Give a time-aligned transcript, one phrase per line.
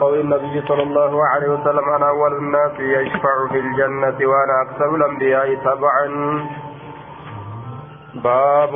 [0.00, 5.54] قول النبي صلى الله عليه وسلم أنا أول الناس يشفع في الجنة وأنا أكثر الأنبياء
[5.54, 6.06] تبعا
[8.14, 8.70] باب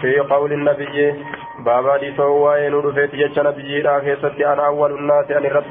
[0.00, 1.14] في قول النبي
[1.64, 5.64] بابا دي سوى ينور في تجج نبي لا كيست أنا أول الناس أن رب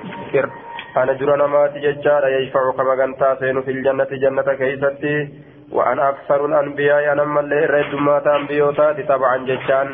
[0.98, 5.30] أنا جرى نمات ججار يشفع كما كنت سين في الجنة جنة كيستي
[5.72, 9.88] وأنا أكثر الأنبياء أنا من اللي رد مات أنبيوتات تبعا ججان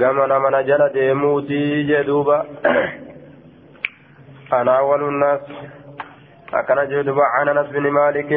[0.00, 2.38] قمنا من جل ديموتي جدوبا
[4.52, 5.40] أنا أول الناس.
[6.54, 8.30] أكن جدوب عن أنس بن مالك.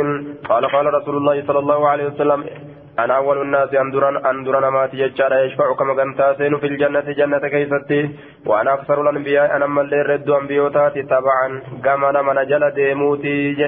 [0.49, 2.43] قال قال رسول الله صلى الله عليه وسلم
[2.99, 7.99] أنا أول الناس أندرا أندرا ما تججار يشفع كما كنت سين في الجنة جنة كيستي.
[8.45, 11.47] وأنا أكثر الأنبياء أنا من اللي رد أنبيوتات تبعا.
[11.85, 13.67] قمنا من جل ديموتي.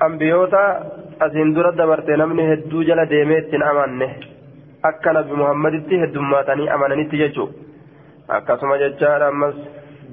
[0.00, 0.60] ambiyoota
[1.20, 4.06] asiin dura dabarte namni hedduu jala deemee ittiin amanne
[4.88, 9.58] akka nabi muhammaditti heddummaatanii amananitti jechuudha akkasuma jechaadha ammas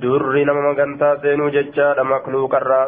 [0.02, 2.86] durri nama magantaa seenuu jechaadha makluuqarraa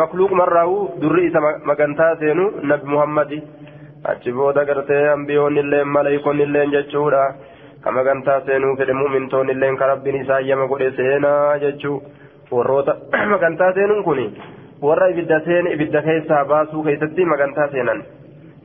[0.00, 3.38] makluuqmarraa'uu durri isa magantaa seenuu nabi muhammadi
[4.12, 7.24] achi booda gartee ambiyoonni illee maleeykonni illee jechuudha
[7.84, 11.98] ka magantaa seenuu fedhe mu'mintoonni illee ka rabbiin isaa yama godhe seenaa jechuu
[12.52, 12.96] warroota
[13.34, 14.26] magantaa seenuun kuni.
[14.82, 18.04] warra ibidda seen ibidda keessaa baasuu keessatti magantaa seenan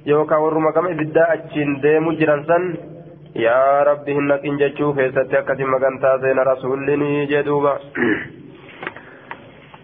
[0.10, 2.68] yookaan warruma gama ibiddaa achiin deemu jiran san
[3.44, 7.80] yaa rabbi hin naqin jechuu keessatti akkasiin magantaa seena rasuulli jedhuuba.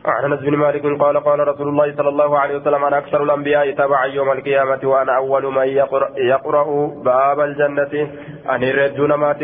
[0.06, 3.72] عن انس بن مالك قال قال رسول الله صلى الله عليه وسلم أنا أكثر الانبياء
[3.72, 7.94] تبعا يوم القيامه وأنا اول من يقرا, يقرأ باب الجنه
[8.54, 9.36] ان يردون ما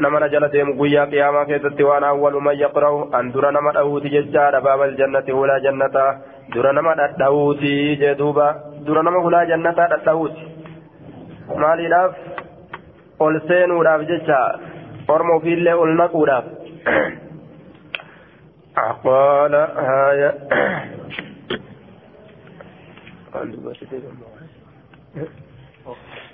[0.00, 4.60] نمن جل ديم قيا قيامه كيست وأنا اول من يقرا ان در نما دوت ججار
[4.60, 5.86] باب الجنه ولا جنه
[6.54, 7.62] در نما دوت
[8.02, 8.48] جدوبا
[8.86, 9.74] در نما ولا جنه
[10.06, 10.36] دوت
[11.56, 12.12] مالي لاف
[13.18, 14.40] ol seenuudhaaf jecha
[15.08, 16.46] orma ofiillee ol naquudhaaf.
[18.76, 20.30] قال هايا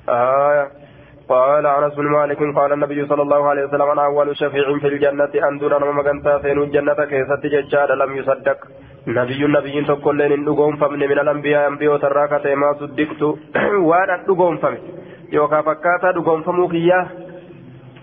[0.08, 0.70] آية
[1.28, 5.48] قال أنس بن مالك قال النبي صلى الله عليه وسلم أنا أول شفيع في الجنة
[5.48, 8.58] أندر أنا مكانتا فين الجنة كيست ججال لم يصدق
[9.06, 13.22] نبي النبي تقول لن نقوم فمن من الأنبياء أنبياء تراكة ما صدقت
[13.88, 15.01] وأنا نقوم فمن
[15.32, 17.08] يوكا فكاتا نقوم فموكيا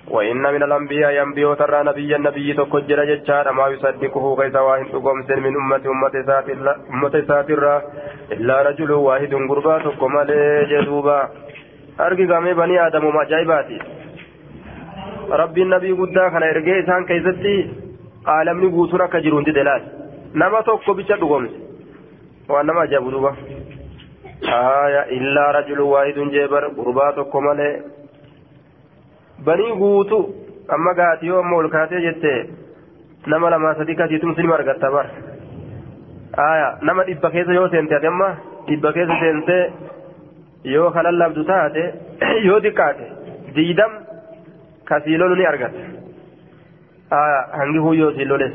[0.09, 5.39] وإن من الأنبياء ينبيو ترى نبيا نبي تكجر ججار ما يصدقه كيس واحد تقوم سن
[5.39, 5.85] من أمة
[6.93, 7.83] أمة ساترة
[8.31, 10.15] إلا رجل واحد قربا تقوم
[10.71, 11.19] جدوبا
[11.99, 13.79] أرقي قامي بني آدم ما جايباتي
[15.41, 17.55] ربي النبي قد كان إرقي إسان كيستي
[18.27, 19.81] عالمني قوتنا كجرون دلال
[20.35, 21.49] نما توقو بيشا تقوم
[22.49, 23.31] وأنما جابوا دوبا
[24.43, 26.67] آية إلا رجل واحد جبر
[29.79, 30.17] guutu
[30.67, 32.31] amma gaati yoo amma ol kaatee jette
[33.27, 35.05] nama lamaa sadii kasiitu musliima argatta bar
[36.47, 38.27] aya nama dhibba keessa yoo seente ati amma
[38.67, 39.63] dhibba keessa seentee
[40.73, 41.83] yoo kalallabdu taate
[42.47, 43.05] yoo xiqqaate
[43.55, 43.91] diidam
[44.91, 45.81] kasiilolu ni argatta
[47.21, 48.53] aya hangi huyyoo siin loles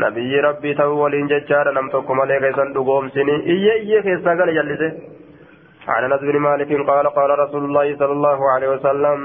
[0.00, 3.36] rabbii ta'uu waliin jechaadha nam tokko malee keessan dhugoomsini.
[3.54, 5.16] Iyyee iyyee keessaa gala jallise.
[5.88, 9.18] عن انس بن مالك قال قال رسول الله صلى الله عليه وسلم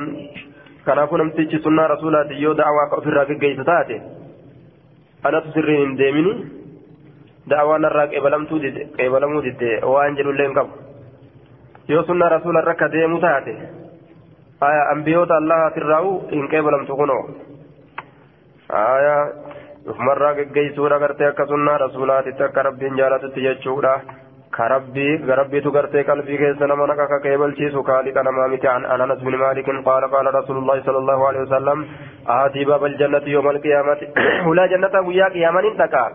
[0.85, 4.01] كان اكون امتيج سنة رسولات يو دعوة في الراقي جيس تاتي
[5.25, 6.33] أنا تسرين ديمني
[7.47, 10.69] دعوة نراك ابلمتو دي ابلمو دي وانجل اللين قبل
[11.89, 13.55] يو سنة رسول الركا ديمو تاتي
[14.63, 17.23] آية أنبيوت الله تراو إن قبلم تكونوا
[18.71, 19.17] آية
[19.87, 24.01] مرة جيسورة قرتي أكا سنة رسولات تكا ربي جالت تججورة
[24.57, 29.35] كربي كربي تغرتي قلبي كيس نما نكا كيبل شيسو كالي كان مامتي عن انس بن
[29.35, 31.77] مالك قال قال رسول الله صلى الله عليه وسلم
[32.27, 33.97] آتي باب الجنة يوم القيامة
[34.47, 36.05] ولا جنة ويا قياما انتكا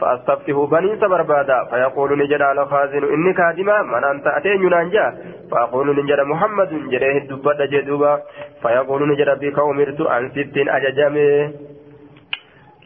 [0.00, 5.06] فاستفتح بني سبربادا فيقول نجد على خازن اني كادما من انت اتين ينانجا
[5.50, 8.22] فاقول نجد محمد جريه الدبات جدوبا
[8.62, 11.30] فيقول نجد بك امرت عن ست اججامي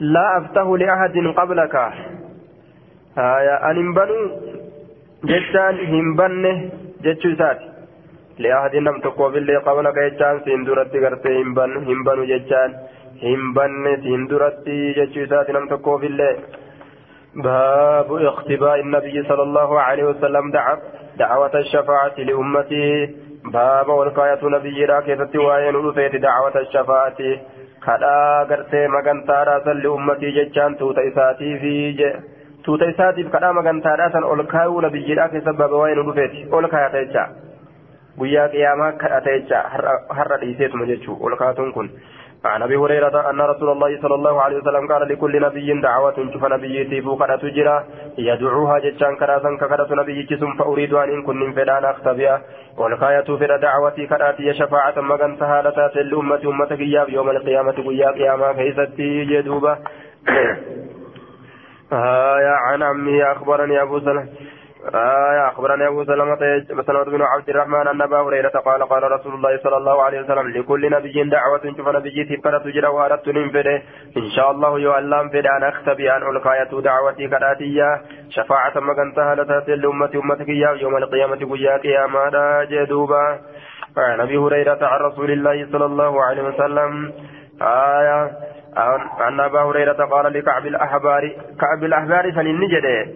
[0.00, 1.74] لا افتح لاحد قبلك
[3.18, 4.18] هايا ان بنو
[5.26, 6.52] jechaan hin banne
[7.04, 7.66] jechuu isaati
[8.42, 11.34] li'aahadin nam tokkoof illee qabalaka jechaan siin duratti gartee
[11.88, 12.76] hin banu jechaan
[13.22, 16.34] hin banne siin duratti jechuu isaati nam tokkoof illee
[17.38, 20.74] باب اختباء النبي صلى الله عليه وسلم دعا
[21.18, 23.08] دعوة الشفاعة لأمته
[23.44, 27.20] باب والقاية نبي راكزة وين دعوة الشفاعة
[27.86, 31.62] kadhaa gartee magantaadhaa salli ummatii jechaan tuuta isaatiif
[32.62, 36.46] tuuta isaatiif kadhaa magantaadhaa san ol kaayuu nabiyyiidhaa keessa baaba waa'ee nu dhufeeti.
[36.52, 37.24] Ol kaayata jecha
[38.18, 39.62] guyyaa qiyaamaa kadhata jecha
[40.18, 41.90] har'a dhiiseetuma jechuu ol kaatuun kun.
[42.44, 46.44] عن أبي هريرة أن رسول الله صلى الله عليه وسلم قال لكل نبي دعوة شوف
[46.44, 47.84] نبيتي فوق تجرى
[48.18, 52.30] يدعوها جتان كراسا ككرة نبي جسم فأريد أن إن كن فدان اختبئ
[52.76, 59.78] والغاية في دعوتي كراتي شفاعة مغن سهالة الأمة أمتك يوم القيامة قيا قياما كيستي جدوبة.
[61.92, 64.28] آية عن عمي أخبرني أبو سلمة.
[64.94, 66.38] آية أخبرني أبو سلمة
[66.86, 70.48] سلمة بن عبد الرحمن أن أبا هريرة قال قال رسول الله صلى الله عليه وسلم
[70.48, 73.82] لكل نبي دعوة شوف نبي تفكر تجرى وأردت ننفده
[74.16, 78.00] إن شاء الله يؤلم فد أن أختبي أن ألقاية دعوتي كراتية.
[78.30, 83.38] شفاعة مكان سهلة الأمة أمتك يوم القيامة ويا قياما جدوبا.
[83.96, 87.12] عن أبي هريرة عن رسول الله صلى الله عليه وسلم
[87.62, 88.30] آية
[89.20, 91.28] عن أبا هريرة قال لكعب الأحبار
[91.60, 93.06] كعب الأحبار فلنجده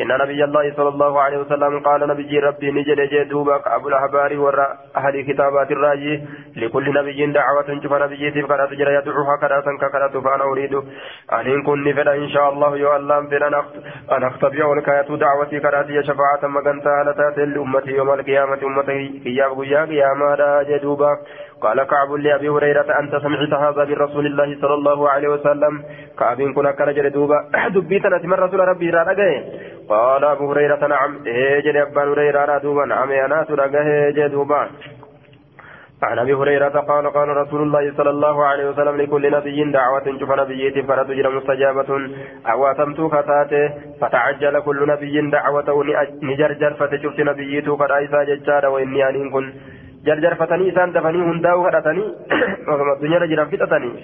[0.00, 4.66] إن نبي الله صلى الله عليه وسلم قال نبي ربي نجد جدوبا كعب الأحبار ورى
[4.96, 6.24] أهل كتابات الراجي
[6.56, 10.74] لكل نبي دعوة شوف نبي تيف كرات جرى يدعوها كراتا ككرات فأنا أريد.
[11.32, 13.48] أن إن كن فلا إن شاء الله يؤلم فلا
[14.16, 20.62] أن أختبئ الكاية دعوتي كراتي شفاعة مغنتا لتأتي لأمتي يوم القيامة أمتي كياب قيا قياما
[20.68, 21.12] جدوبا
[21.60, 25.82] قال كعب لأبي هريرة أنت سمعت هذا من رسول الله صلى الله عليه وسلم؟
[26.18, 27.38] كعب كنا كرجل دوبا.
[27.74, 29.44] دبيتنا رسول ربي رأى
[29.88, 31.18] قال أبو هريرة نعم.
[31.26, 32.84] إيه أبا هريرة دوبا.
[32.84, 34.68] نعم أنا ترى دوبا.
[36.02, 40.30] عن أبي هريرة قال قال رسول الله صلى الله عليه وسلم لكل نبي دعوة شوف
[40.30, 41.90] نبيتي فرد مستجابة.
[42.52, 43.64] اواتمت كتاته
[44.00, 45.84] فتعجل كل نبي دعوته.
[46.22, 49.52] نجرجر فتشفت نبيته قد ايسى ججار وإني ان كن.
[50.06, 52.08] Jarjarfatanii isaan dafanii hundaa'uu kadhatanii
[52.74, 53.94] addunyaarra jiran fixatanii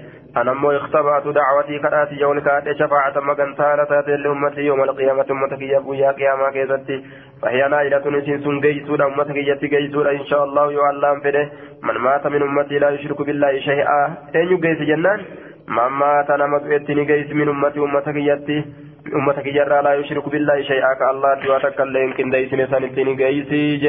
[0.43, 6.16] anammoo ikhtabaatu dacwatii kadhaati yoon kaadhe shafaacata magantaala taatee ummatii yooma alqiyaamati ummata kiyyaaf guyyaa
[6.22, 7.04] qiyaamaa keessatti
[7.43, 11.50] فهي نائلة نسين سن جيسودا أمتك يتي جيسودا إن شاء الله يعلم فده
[11.82, 14.02] من مات من أمتي لا يشرك بالله شيئا
[14.34, 15.20] أين يجيس جنان
[15.69, 18.58] من مات نمت يتي جيس من أمتي أمتك يتي
[19.06, 23.88] أمتك جرى لا يشرك بالله شيئا كالله تواتك اللين كن ديس نسان الدين قيسي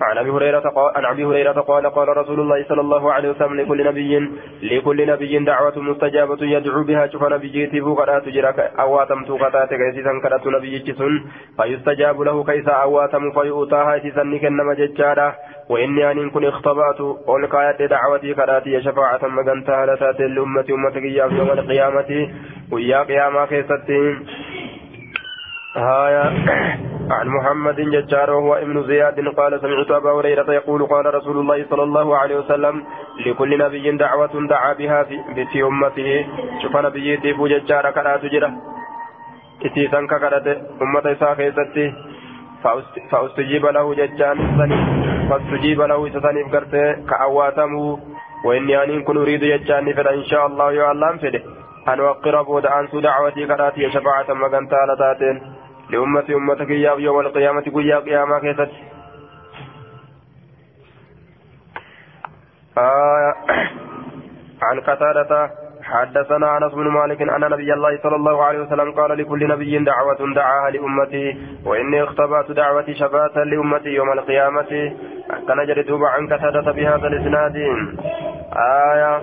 [0.00, 3.60] عن أبي هريرة قال عن أبي هريرة قال قال رسول الله صلى الله عليه وسلم
[3.60, 4.12] لكل نبي
[4.62, 10.46] لكل نبي دعوة مستجابة يدعو بها شوف نبي تبو قرات جرك أواتم توقتات كيسيسا كرات
[10.46, 11.12] نبي جسن
[11.56, 15.34] فيستجاب له كيسا أواتم فيؤتاها سيسن كنما ججارة
[15.68, 22.28] وإني أن كن اختبأت أولكاية دعوتي كراتي شفاعة مغنتها لتاتي الأمة أمتك يوم القيامة
[22.72, 24.26] ويا قيامة كيستين
[25.76, 26.24] هايا
[27.16, 31.82] عن محمد ججار وهو ابن زياد قال سمعت أبا هريرة يقول قال رسول الله صلى
[31.82, 32.84] الله عليه وسلم
[33.26, 35.16] لكل نبي دعوة دعا بها في,
[35.52, 36.26] في أمته.
[36.62, 38.52] شوف نبي تيفو ججار كلا تجرى
[39.66, 40.46] إتيسان ككرت
[40.82, 41.92] أمة إساء كيستي
[43.10, 44.38] فأستجيب له ججان
[45.30, 47.98] فاستجيب له إسانيف قرته كأواتمه
[48.44, 51.42] وإني أن كن أريد ججاني فإن شاء الله يعلم فده
[51.88, 55.36] أن أوقر بود أنسو دعوتي كراتي شفاعة مغنتا لتاتين
[55.90, 58.70] لأمة أمتك يوم القيامة قيا قياما كيست
[62.78, 63.34] آه
[64.62, 65.50] عن قتادة
[65.92, 70.34] حدثنا أنس بن مالك أن نبي الله صلى الله عليه وسلم قال لكل نبي دعوة
[70.34, 71.36] دعاها لأمتي
[71.66, 74.72] وإني اختبأت دعوتي شفاة لأمتي يوم القيامة.
[75.48, 77.56] كان جريت عن قتادة بهذا الإسناد.
[78.92, 79.20] آية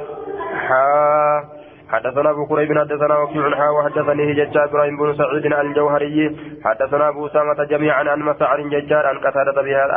[0.67, 1.54] حا
[1.95, 6.35] حدثنا أبو قريب حدثنا وكيع حا وحدثني ججار إبراهيم بن سعيد الجوهري
[6.65, 9.93] حدثنا أبو اسامه جميعا عن مسعر ججار عن قتادة بهذا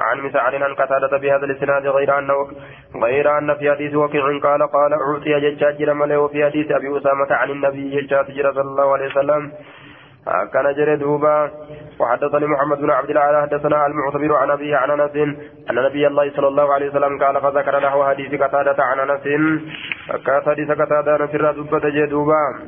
[0.00, 2.34] عن مسعر عن قتادة بهذا الإسناد غير انه
[3.04, 7.50] غير أن في حديث وكيع قال قال أعطي ججاج مله وفي حديث أبي أسامة عن
[7.50, 9.52] النبي ججاج صلى الله عليه وسلم
[10.52, 11.50] كان جري دوبا.
[12.00, 15.16] وحدثني محمد بن عبد الله حدثنا المعتبر عن أبيه عن أنس
[15.70, 19.24] أن نبي الله صلى الله عليه وسلم قال فذكر نحو حديث قتادة عن أنس.
[20.08, 22.58] فكات حديث قتادة نفر دبة جدوبا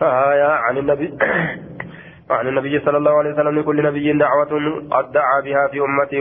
[0.00, 1.14] فهايا عن النبي
[2.30, 6.20] عن النبي صلى الله عليه وسلم لكل نبي دعوة قد دعا بها في أمتي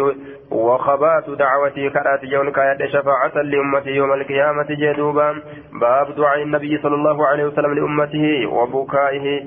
[0.51, 5.42] وخبات دعوتي كرات يوم كاية شفاعة لأمتي يوم القيامة جدوبا
[5.82, 9.46] باب دعاء النبي صلى الله عليه وسلم لأمته وبكائه.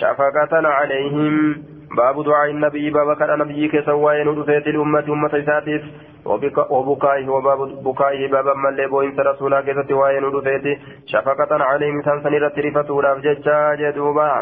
[0.00, 1.56] شفقة عليهم.
[1.96, 5.82] باب دعاء النبي باب كان نبي كسوى ندفت الأمة أمة ساتف
[6.70, 10.66] وبكائه وباب بكائه باب من لبوين رسولا كسوى ندفت
[11.06, 14.32] شفقة عليهم سنسن رترفتوا رفججا جدوبا.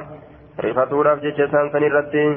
[0.65, 2.35] رفتوا رفججا سنسن رترفتوا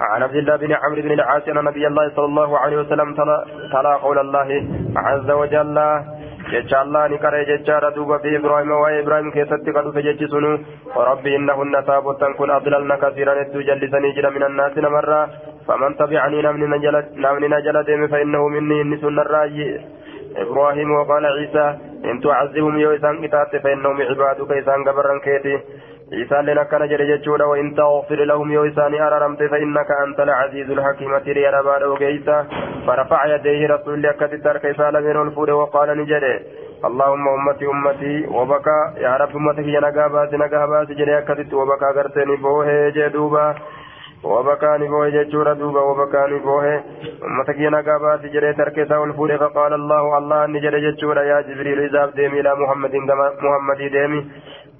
[0.00, 3.14] عن عبد الله بن عمرو بن العاص أن نبي الله صلى الله عليه وسلم
[3.72, 4.48] تلا قول الله
[4.96, 5.76] عز وجل.
[6.50, 10.52] Jecha allah ni qaree jechaadha duuba fi ibraahima waa'ee ibraahim keessatti ka dhufe jechi sunu
[11.10, 15.26] rabbi innahunna taabottan kun adlalna kasiiran hedduu jallisanii jira min annaasi namarraa
[15.66, 19.46] faman tabicanii namni na jala deeme fa innahu minni inni sun narraa
[20.36, 21.66] إبراهيم وقال عيسى
[22.04, 24.84] إن تعذبهم يو إسان قتات فإنهم عبادك إسان
[26.12, 31.46] عيسى لنا كان جتشودا وإن تغفر لهم يو إسان أررمت فإنك أنت العزيز الحكيم تري
[31.46, 32.46] رباد وقيسا
[32.86, 36.40] فرفع يديه رسول الله كتتر كيسا لمن الفور وقال نجري
[36.84, 42.88] اللهم أمتي أمتي وبكى يا رب أمتك يا نقابات نقابات جري كتت وبكى قرتني بوه
[42.96, 43.54] جدوبا
[44.24, 46.82] وبكاني بوه جتشورا دوبا وبكاني بوه
[47.28, 52.14] أمتك ينقى بات جري تركيسا والفول فقال الله الله أني جري جتشورا يا جبريل إذاب
[52.14, 52.94] ديمي إلى محمد
[53.46, 54.20] محمد ديمي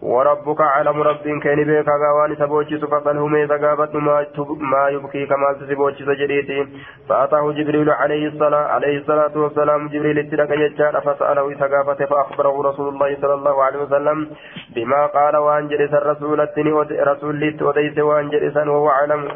[0.03, 6.67] وربك أعلم رب كين بك غواني سبوچي فقله ميزا غابت ما يبكي كما سبوچي سجديتي
[7.09, 9.89] فأتاه جبريل عليه الصلاة عليه الصلاة والسلام.
[9.89, 14.31] جبريل اتلك يجار فسأله سقافته فأخبره رسول الله صلى الله عليه وسلم
[14.75, 16.73] بما قال وأن جلس الرسول التني
[17.11, 19.29] رسول وديس وأن جلس وهو أعلم.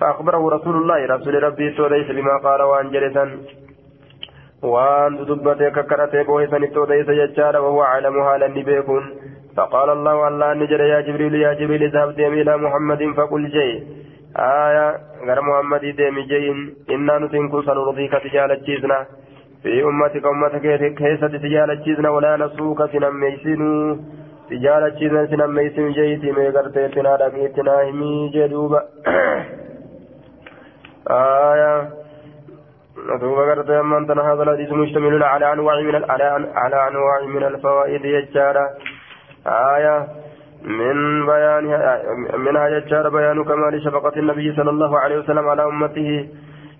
[0.00, 3.24] فأخبره رسول الله رسول ربي وديس بما قال وأن جلسا
[4.62, 9.04] وأن دبته ككرته بوهسن وديس يجار وهو أعلم حالا بيكون.
[9.56, 13.70] فقال الله الله نجر يا جبريل يا جبريل اذهب ديم إلى محمد فقل جي
[14.36, 14.86] آية
[15.26, 16.58] غير محمد ديم جين
[16.90, 18.98] إنا نتنكو سنرضيك تجالة جيزنا
[19.62, 20.64] في أمتك أمتك
[20.98, 23.96] كيسة تجالة جيزنا ولا نسوك سنميسنو
[24.50, 28.80] تجالة جيزنا سنميسن جيتي ميغرتي تنا دقيتنا همي جدوبا
[31.10, 31.88] آية.
[33.20, 38.70] دوبا غرتي أمان هذا الحديث مشتمل على أنواع من على أنواع من الفوائد يجارة
[39.48, 40.06] آية
[40.62, 41.64] من بيان
[42.44, 46.28] منها يجار بيان كمال شفقة النبي صلى الله عليه وسلم على أمته.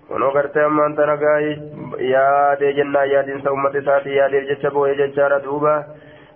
[0.09, 1.45] ونغرت أما أنت نقاي
[1.99, 5.75] يا دي جنة يا دين أمة ساتي يا دي جتشبو يجار دوبا.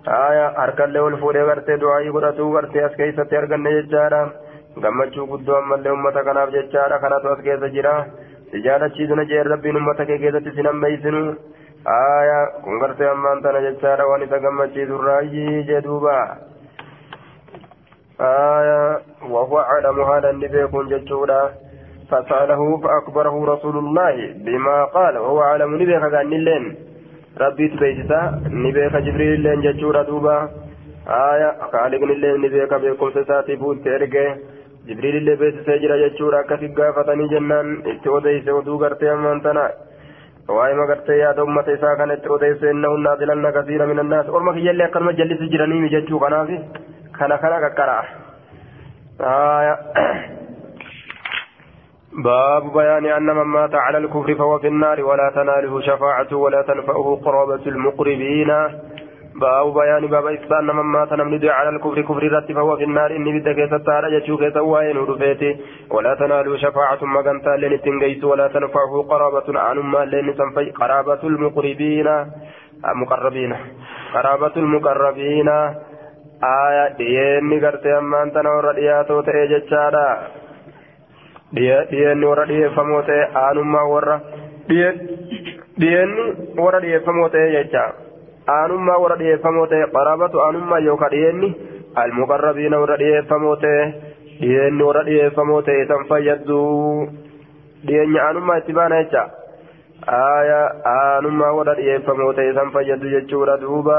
[0.07, 4.23] آية أركان له الفوري غرت دعائي قرأتو غرت أسكيسة أركان يجارا
[4.81, 7.91] gammachuu guddoo ammallee ummata kanaaf jechaadha kanatu as keessa jira
[8.51, 11.21] sijaalachiisuna jeen rabbiin ummata kee keessatti sin ammeeysinu
[11.87, 16.37] آية كنغرت أمان تنا جتشارا وانتا قمتشي دراجي جدوبا
[18.21, 18.99] آية
[19.29, 21.51] وهو أعلم هذا النبي كن جتشورا
[22.09, 26.75] فسأله فأكبره رسول الله بما قال وهو أعلم نبي كان اللين
[27.41, 30.49] ربي تبيتتا نبي جبريل اللين جتشورا دوبا
[31.07, 34.37] آية خالق اللين نبي كبيركم سساتي بوت ترقه
[34.87, 39.65] جبريل اللي بيت سجرا جتشورا كفي قافتني جنان اتوديس ودو غرتي أمان تنا
[40.47, 45.13] waa'ee magartee yaada ummata isaa kanatti odeesse innahun naadilanna kasiira min annaas orma kiyyallee akkanuma
[45.19, 46.49] jallisu jiranii jechuu kanaaf
[47.19, 48.03] kana kana qaqqara'a
[52.13, 57.21] باب بيان أن من مات على الكفر فهو في النار ولا تناله شفاعة ولا تنفعه
[57.25, 58.51] قرابة المقربين
[59.35, 63.39] باب بيان باب إحسان من مات نمند على الكفر كفر رت فهو في النار إني
[63.39, 65.57] بدك ستار يجوك سواين ودفيتي
[65.91, 72.07] ولا تنالوا شفاعة مغنتا لن تنجيس ولا تنفعه قرابة عن ما لن تنفي قرابة المقربين
[72.95, 73.55] مقربين
[74.13, 75.49] قرابة المقربين
[76.43, 80.27] آية ديني قرتي أما أنت نور دياتو تأججارا
[81.53, 84.19] ديني ورا ديفمو تأ آنما ورا
[85.77, 88.02] ديني ورا ديفمو تأججارا
[88.56, 91.48] aanummaa warra dhiyeeffamoo ta'e qaraabatu aanummaa yookaan dhiyeenni
[92.02, 93.82] almuqarrabiina warra dhiyeeffamoo ta'e
[94.40, 96.60] dhiyeenni warra dhiyeeffamoo ta'e san fayyaddu
[97.86, 99.24] dhiyeenya aanummaa itti baana jecha
[100.20, 100.60] aaya
[100.94, 103.98] aanummaa warra dhiyeeffamoo ta'e san fayyaddu jechuudha duuba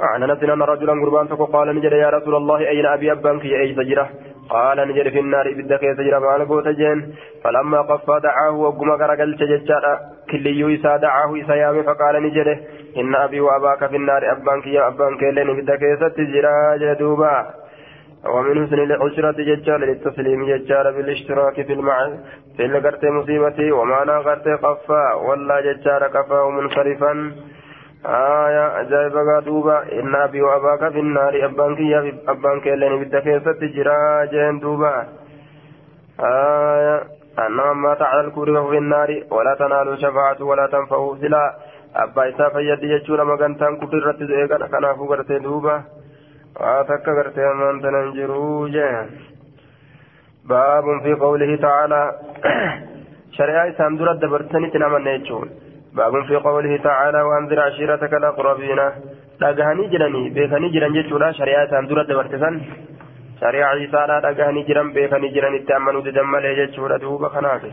[0.00, 3.74] عن انس ان رجلا قربان قال نجد يا رسول الله اين ابي ابانك يا اي
[3.78, 4.06] سجره
[4.54, 6.98] قال نجد في النار بدك يا سجره مال قوتجين
[7.42, 9.94] فلما قفى دعاه وقم غرقل تججارا
[10.31, 12.57] كليو إسا دعاه إسا يامي فقال نجده
[12.97, 17.35] إن أبي وأباك في النار أبانك يا أبانك لين بدك ستجرا جدوبا
[18.33, 21.97] ومن حسن العشرة ججار للتسليم ججار بالاشتراك في المع
[22.57, 27.11] في القرت مصيبتي ومعنى قرت قفا ولا ججار كفا منصرفا
[28.05, 34.59] آية أجائب دوبا إن أبي وأباك في النار أبانك يا أبانك لين بدك ستجرا جين
[34.59, 35.07] دوبا
[36.19, 41.55] آية أنما مات على الكفر فهو في النار ولا تنال شفاعة ولا تنفعه سلا
[41.95, 45.83] أبا إسا فيد يجور مغانتان كفر رتز إيقان كنافو غرتي دوبا.
[46.59, 48.67] واتك غرتي من تننجرو
[50.45, 52.01] باب في قوله تعالى
[53.37, 55.49] شريعة إسان درد دبرتني تنامن يجون
[55.93, 58.79] باب في قوله تعالى وأنذر عشيرتك الأقربين.
[59.41, 62.57] dhagahanii jiranii beekanii jiran jechuudha shari'aa isaan dura dabartisan
[63.41, 67.65] isaadhaa dhagahanii jiran beekanii jiran itti ammanuu didan malee jechuudha duuba kanaaf.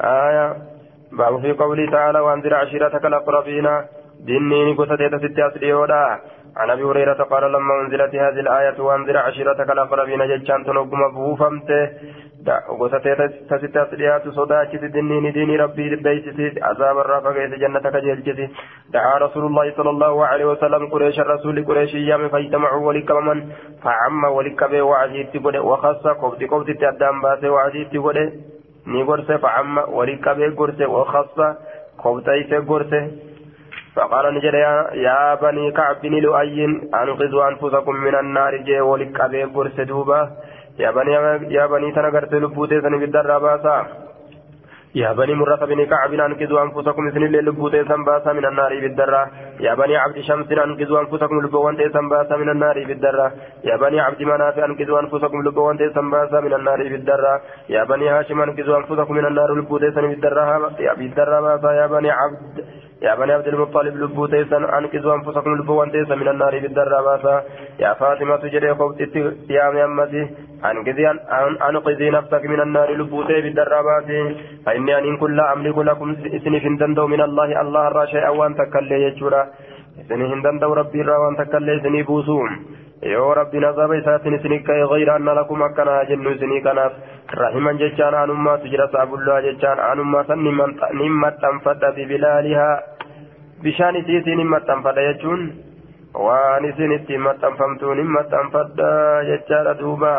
[0.00, 0.56] آية
[1.12, 3.68] باب في قوله تعالى وأنذر عشيرتك الأقربين
[4.20, 6.20] ديني قصة ستة أسليودا
[6.56, 11.02] عن ابي هريره قال لما انزلت هذه الايه وانذر عشيرتك الاقربين ججان تنقم
[12.46, 18.48] بوفمت وستي تستات ليات صداكت دنين دين ربي بيتي عذاب الرافق جنتك جلجتي
[18.92, 23.38] دعا رسول الله صلى الله عليه وسلم قريش الرسول قريش أيام فاجتمعوا ولكمن
[23.84, 27.92] فعم ولكبه وعزيت وخص قبض قبض تأدام باسه وعزيت
[28.88, 29.38] ni gorse.
[29.38, 31.56] Facamma wali qabee gorse wakassa
[32.02, 33.00] kobxayse gorse.
[33.98, 34.54] فقال نجد
[34.94, 36.64] يا بني كعب بن لؤي
[36.94, 40.30] أنقذوا أنفسكم من النار جي ولك أبي برس دوبا
[40.78, 41.12] يا بني
[41.56, 41.66] يا
[41.96, 43.76] تنقرت لبوتي سني بالدرة باسا
[44.94, 49.22] يا بني مرة بن كعب أنقذوا أنفسكم سن لبوتي سنباسا من النار بالدرة
[49.60, 53.32] يا بني عبد شمس أنقذوا أنفسكم لبوان سنباسا من النار بالدرة
[53.64, 57.34] يا بني عبد مناف أنقذوا أنفسكم لبوان سنباسا من النار بالدرة
[57.68, 62.10] يا بني هاشم أنقذوا أنفسكم من النار لبوتي سن بالدرة يا بالدرة باسا يا بني
[62.10, 62.64] عبد
[63.02, 67.34] يا بني عبد المطلب لبو تيسا أنقذوا أنفسكم لبو تيسا من النار بالدرة باسا
[67.78, 69.00] يا فاطمة تجري خوت
[69.56, 70.14] يا محمد
[70.64, 71.04] أنقذي
[71.68, 74.20] أنقذي نفسك من النار لبو تي بالدرة باسا
[74.66, 79.42] فإني أن كل أملك لكم إسني فندندو من الله الله الراشي أوان تكالي يجورا.
[80.00, 82.50] إسني هندندو ربي الروان تكالي إسني بوسوم.
[83.02, 86.92] Yoo rabbiin azaba isaatiin isinii ka'e gayra anna lakum akkanaa jennu isinii kanaaf
[87.42, 92.74] rahiman jechaan aanummaatu jira saabullaa jechaan aanummaa san nin maxxanfadha bibilaalihaa
[93.62, 95.46] bishaan isiitiin hin maxxanfadha jechuun
[96.26, 98.92] waan isin ittiin maxxanfamtuu nin maxxanfadha
[99.30, 100.14] jechaadha duuba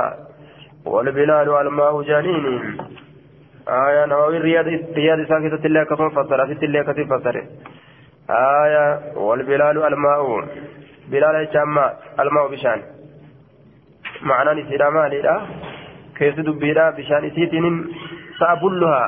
[0.86, 2.77] والبلال الماء جنين
[3.67, 4.67] آية نووي رياض
[4.98, 7.36] رياض ساكتة الله كفن فسر في الله كفن فسر
[8.29, 10.21] آية والبلال الماء
[11.11, 12.79] بلال جامع الماء بشان.
[14.21, 15.35] معنى نسيرا ماليدا
[16.17, 17.65] كيس دبيرا بشان سيتين
[18.39, 19.03] سأبلها.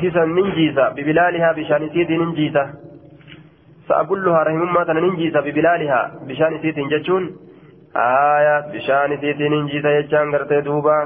[0.00, 2.64] سيسا ننجيسا ببلالها بشان سيتين ننجيسا.
[3.88, 7.24] سأبلها رحم ما ننجيسا ببلالها بشان سيتين جتشون
[7.96, 10.98] آية بشان سيتين ننجيسا يجان غرتي دوبا.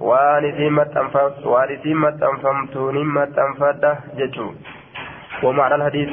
[0.00, 0.72] waan isiin
[2.04, 4.54] maxxanfamtuun hin maxxanfadha jechuun
[5.42, 6.10] ومعنى الحديث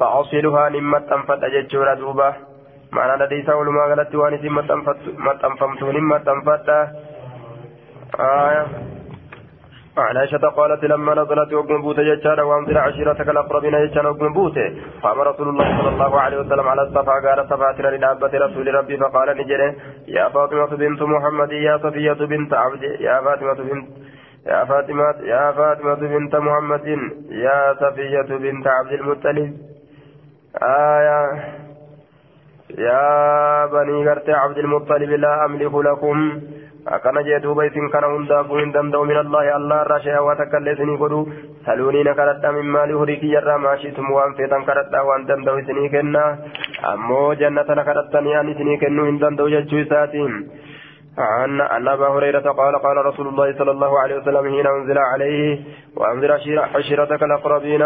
[0.00, 2.34] فأصلها نمة تنفت أججورا دوبا.
[2.92, 6.68] معنى الحديث ولما قالت وانسي ما تنفمتون ما تنفت
[8.20, 8.66] آية
[9.98, 14.58] عن عائشة قالت لما نزلت وقم بوت ججارة وانزل عشيرتك الأقربين ججارة وقم بوت
[15.02, 18.96] قام رسول الله صلى الله عليه وسلم على الصفا قال صفا ترى لنابة رسول ربي
[18.96, 19.68] فقال نجري
[20.08, 23.88] يا فاطمة بنت محمد يا صفية بنت عبد يا فاطمة بنت
[24.46, 26.86] يا فاطمة يا فاطمة بنت محمد
[27.30, 29.56] يا صفية بنت عبد المطلب
[30.62, 31.61] آية
[32.78, 36.40] يا بني غرت عبد المطلب لا أملك لكم
[36.84, 40.58] akkana jee duuba isin kana hundaafuu hin danda'u min allahi allah irraa shay'a waa takka
[40.58, 41.20] illee isinii godhu
[41.66, 46.24] saluunii na kadhadha min maalii horii kiyyarraa maashiitum waan feetan kadhadha waan danda'u isinii kenna
[46.92, 48.50] ammoo jannata na kadhattanii an
[51.18, 55.60] عن أن أبا هريرة قال قال رسول الله صلى الله عليه وسلم حين أنزل عليه
[55.96, 56.32] وأنذر
[56.74, 57.80] عشيرتك الأقربين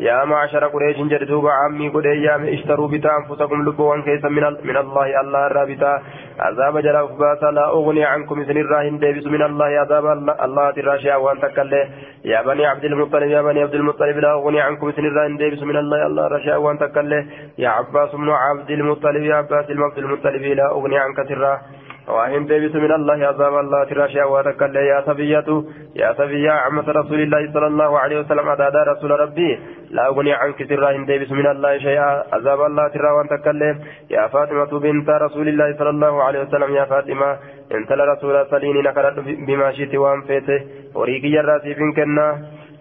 [0.00, 5.20] يا معشر قريش جدوب عمي قد أيام اشتروا بتا أنفسكم لبوا كيسا من, من الله
[5.20, 6.02] الله الرابطة
[6.38, 10.06] عذاب جل أفباتا لا أغني عنكم إذن الراهن ديبس من الله عذاب
[10.44, 11.88] الله تراشا وأن تكله
[12.24, 15.76] يا بني عبد المطلب يا بني عبد المطلب لا أغني عنكم إذن الراهن ديبس من
[15.76, 17.26] الله الله راشا وأن تكله
[17.58, 21.60] يا عباس بن عبد المطلب يا عباس عبد المطلب لا أغني عنك سرا.
[22.08, 25.48] وإن ديبس من الله عذاب الله تراشا وتكله يا صبية
[25.96, 29.58] يا صبية عمة رسول الله صلى الله عليه وسلم أدادا رسول ربي.
[29.90, 32.24] لا أغني عنك سرا إن ديبس من الله شيئا.
[32.32, 33.76] عذاب الله ترى وأن تكله
[34.10, 37.36] يا فاطمة بنت رسول الله صلى الله عليه وسلم يا فاطمة
[37.74, 39.16] إنت لرسول سليني نكرت
[39.46, 40.60] بما شئت وأن فيته
[40.94, 42.26] وريكي جراسي فينكنا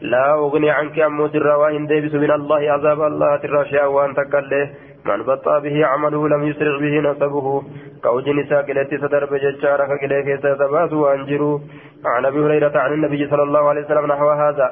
[0.02, 4.70] لا أغني عنك أمو سرا وإن ديبس من الله عذاب الله شيئا وأن تكله
[5.10, 7.64] من بطأ به عمله لم يسرع به نسبه.
[8.04, 11.60] كوجن ساكلت سدرب ججارة كليك ستباس وأنجروا.
[12.06, 14.68] عن أبي هريرة عن النبي صلى الله عليه وسلم نحو هذا.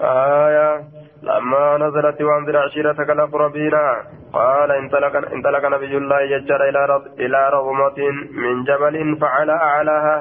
[0.00, 0.68] آية
[1.22, 3.74] لما نزلت وأنذر عشيرتك الأقربين
[4.32, 6.80] قال انطلق انطلق نبي الله ججار إلى
[7.24, 7.98] إلى رغمة
[8.42, 10.16] من جبل فعلى أعلاها.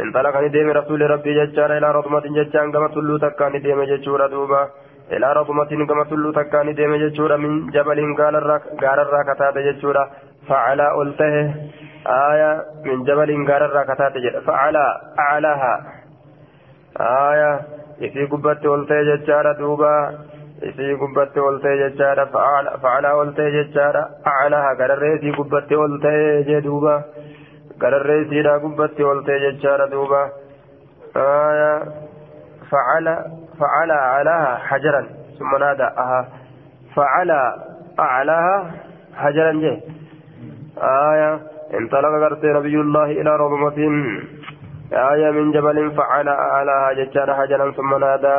[0.00, 4.62] انطلق نديم رسول ربي ججار إلى رغمة ججان كما تلو تكا نديم ججور دوبا
[5.12, 7.98] إلى رغمة كما تلو تكا نديم ججور من جبل
[8.82, 10.10] قال الراكتات ججورا
[10.48, 11.34] فعلى ألته
[12.30, 12.52] آية
[12.84, 14.12] من جبل قال الراكتات
[14.46, 14.84] فعلى
[15.18, 15.74] أعلاها
[17.30, 17.60] آية
[18.30, 19.90] gubbatti ol ta'e jechaadha duuba
[20.68, 22.24] isii gubbatti ol ta'e jechaadha
[22.82, 26.94] facalaa ol ta'e jechaadha aclaha gararree isii gubbatti ol ta'e jee duuba
[27.78, 30.20] gararree isiidha gubbatti ol ta'e jechaadha duuba
[32.72, 33.14] facala
[33.58, 35.06] facala aclaha hajaran
[35.38, 36.28] ثم نادى أها.
[36.96, 37.54] فعلى
[37.98, 38.70] أعلاها
[39.16, 39.80] حجرا جه.
[40.78, 41.40] آية.
[41.74, 43.78] انطلق قرت نبي الله إلى رضمة
[44.92, 47.70] آية من جبل فعل أعلاها ججار حجرا.
[47.70, 48.36] ثم نادى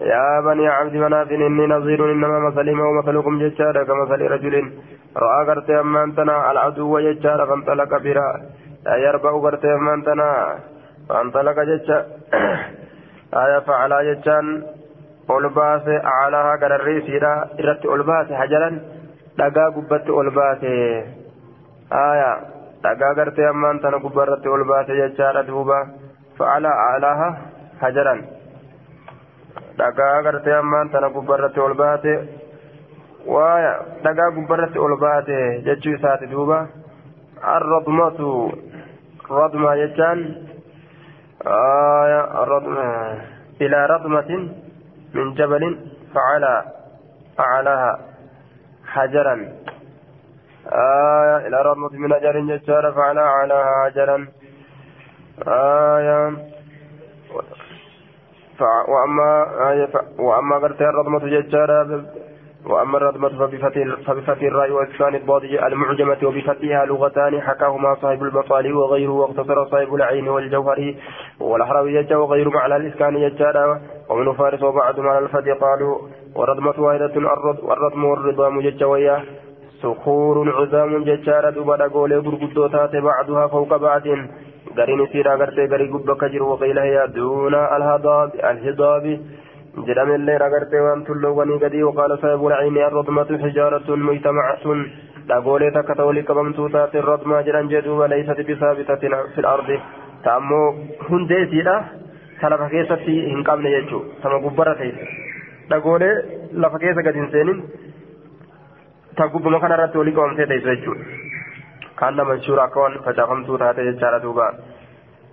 [0.00, 4.54] يا بني عبد مناف إني نظير إنما مثلي ومثلكم ججار كمثل رجل.
[5.16, 8.28] رأى قرت أما أنتنا العدو ججار فانطلق برا.
[8.86, 10.28] يربأ قرت أما أنتنا
[11.08, 12.04] فانطلق ججار
[13.34, 14.46] آية فعل ججان
[15.30, 18.70] أولباس أعلاها قرر سيرا إرت أولباس حجرا
[19.38, 20.72] dhagaa gubbatti ol baate
[21.94, 22.30] aya
[22.82, 25.78] dhagaa gartee ammaan tana gubbarratti ol baate jechaadha duuba
[26.38, 27.28] fa'ala alaha
[27.82, 28.20] hajaran
[29.78, 32.12] dhagaa gartee ammaan tana gubbarratti ol baate
[33.34, 33.72] waaya
[34.04, 35.38] dhagaa gubbarratti ol baate
[35.68, 36.26] jechuu isaati
[41.44, 42.20] jechaan aya
[43.60, 44.42] ilaa radmatin
[45.14, 45.74] min jabalin
[46.14, 46.78] fa'ala
[47.38, 47.98] أعلاها
[48.86, 49.34] حجرا.
[50.74, 54.28] آية إلى رمض من أجر ججار فعلى على حجرا.
[55.46, 56.36] آية
[58.88, 59.30] وأما
[59.70, 62.04] آية وأما قرت الرضمة ججارة
[62.68, 63.28] وأما الرضمة
[64.06, 70.94] فبفتح الراء وإسكان الضاد المعجمة وبفتحها لغتان حكاهما صاحب البطال وغيره واقتصر صاحب العين والجوهر
[71.40, 75.98] والأحراوي يجا وغير معنى الإسكان يجارة ومن فارس وبعضهم على الفتح قالوا
[76.36, 77.12] والردمة واحدة
[77.62, 79.22] والردم والرضام ججا وياه
[79.82, 84.02] صخور عظام ججارة دوبا قولي غرغدو تاتي بعضها فوق بعض
[84.76, 89.20] غرين سيرا غرتي غري غبا كجر وقيل هي دون الهضاب الهضاب.
[89.86, 94.64] جرم اللي رغرتي وان تلوغني غدي وقال صاحب العين الرضمة حجارة مجتمعة
[95.28, 99.02] دغولي تكتولي كبمتو تاتي الرضمة جران جدوبا ليست بثابتة
[99.34, 99.68] في الأرض
[100.24, 100.62] تامو
[101.10, 101.76] هندي سيرا
[102.40, 104.98] تلفا كيستي هنقامن يجو تما غبرة تيس
[105.70, 106.10] دغولي
[106.52, 107.58] لفا كيسا قد انسانين
[109.18, 111.04] tagubbuma kana irratti walii qabamtee teessu jechuudha
[111.98, 113.58] kaan nama shuura akka waan facaafamtuu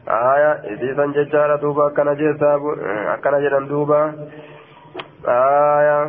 [0.06, 2.58] taate jechaadha duuba aya isiisan jechaadha duuba akkana jeessaa
[3.15, 4.13] akkana jedhan duuba.
[5.26, 6.00] Aya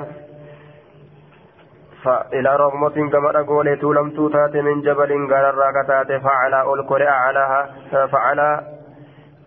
[2.06, 7.60] إلى رغمة كما أقول تولمتو تاتي من جبل غرر كتاتي فعلى ألكر أعلاها
[8.06, 8.60] فعلى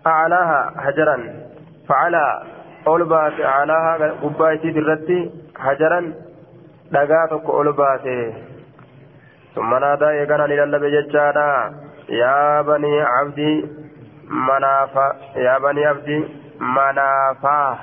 [0.07, 1.17] أعلاها حجرا
[1.89, 2.41] فعلى
[2.87, 4.13] أولبات أعلاها
[5.55, 6.01] حجرا
[6.91, 8.33] dhagaa tokko ol baase.
[9.55, 11.49] ثم نادى يغنى للبي ججادا
[12.09, 13.53] يا بني عبدي
[14.29, 16.25] منافا يا بني عبدي
[16.59, 17.79] منافا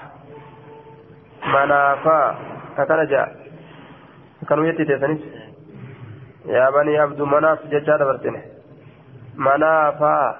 [1.46, 2.37] منافا
[2.78, 3.37] هكذا جاء
[4.48, 5.20] كانوا يتي تسنيس
[6.46, 8.42] يا بني عبد مناف ججادا برتنه
[9.37, 10.37] منافا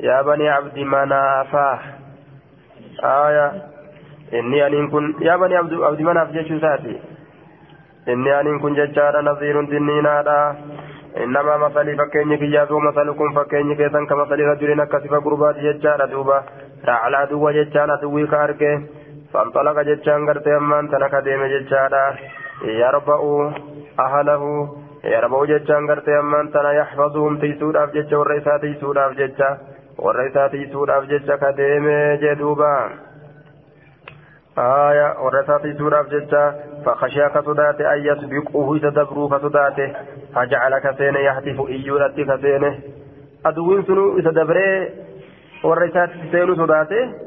[0.00, 1.78] يا بني عبد منافا
[3.04, 3.46] آية
[4.34, 6.28] إني أن كن يا بني عبد عبد مناف
[6.60, 7.00] ساتي
[8.06, 10.36] inni aniin kun jechaadha naziirun dinniinaadha.
[11.16, 16.42] Innamaa masalii fakkeenyi kiyyaatu masalukum fakkeenyi keessan ka masalii rajulin akka sifa gurbaati jechaadha duuba
[16.84, 18.70] racala aduwwa jechaan aduwwii ka arge
[19.32, 22.04] fanxalaqa jechaan gartee ammaan tana ka deeme jechaadha
[22.82, 23.32] yarba'u
[24.06, 24.52] ahalahu
[25.14, 28.36] yarba'u jechaan gartee ammaan tana yaxfaduhum tiisuudhaaf jecha warra
[30.30, 31.38] isaa tiisuudhaaf jecha
[34.59, 39.93] آية ورثاتي سورة جتا فخشى كصدات أن يسبقوه يتدبروا كصداته
[40.35, 42.79] فجعل كسين يحتف إيولت كسينه
[43.45, 44.89] أدوين سنو يتدبري
[45.63, 47.25] ورثات سينو صداته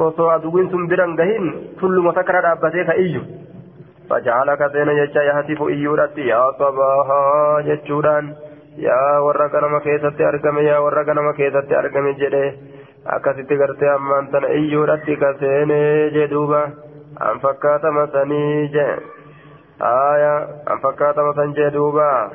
[0.00, 1.48] osoo aduwwiin sun biran gahin
[1.80, 3.20] tulluma takara dhaabbatee ka iyyu
[4.08, 8.30] faja'ala kaseena jecha yahatifu iyyuudhatti yaa sabahaa jechuudhaan
[8.86, 11.04] yaa warra ganama keessatti argame yaa warra
[13.05, 16.27] akkasitti gartee ammaan tana iyyuudhatti ka seenee jee
[17.19, 18.95] an fakkaatama sanii jee.
[19.79, 20.33] Aya
[20.65, 22.31] an fakkaatama san jee duuba.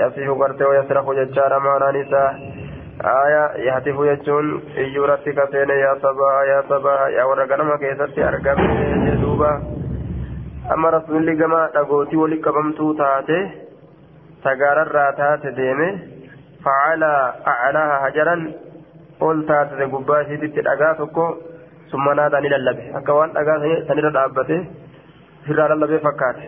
[0.00, 2.34] Yasifu gartee wayasrafu jechaadha maanaan isaa.
[3.04, 8.68] Aya yahtifu jechuun iyyuudhatti ka seene yaa sabaa yaa sabaa yaa warra ganama keessatti argame
[9.04, 9.50] jee duuba.
[10.74, 13.38] Amma rasuulli gama dhagootii wali qabamtuu taate
[14.44, 15.88] sagaararraa taate deeme.
[16.64, 18.42] Facalaa aclaaha hajaran
[19.28, 21.26] ol taatete gubbaa isiititti dhagaa tokko
[21.90, 22.84] summa naadaa ni lallabe.
[23.00, 23.58] Akka waan dhagaa
[23.88, 24.56] sanirra dhaabbate
[25.42, 26.44] ofirraa lallabee fakkaate.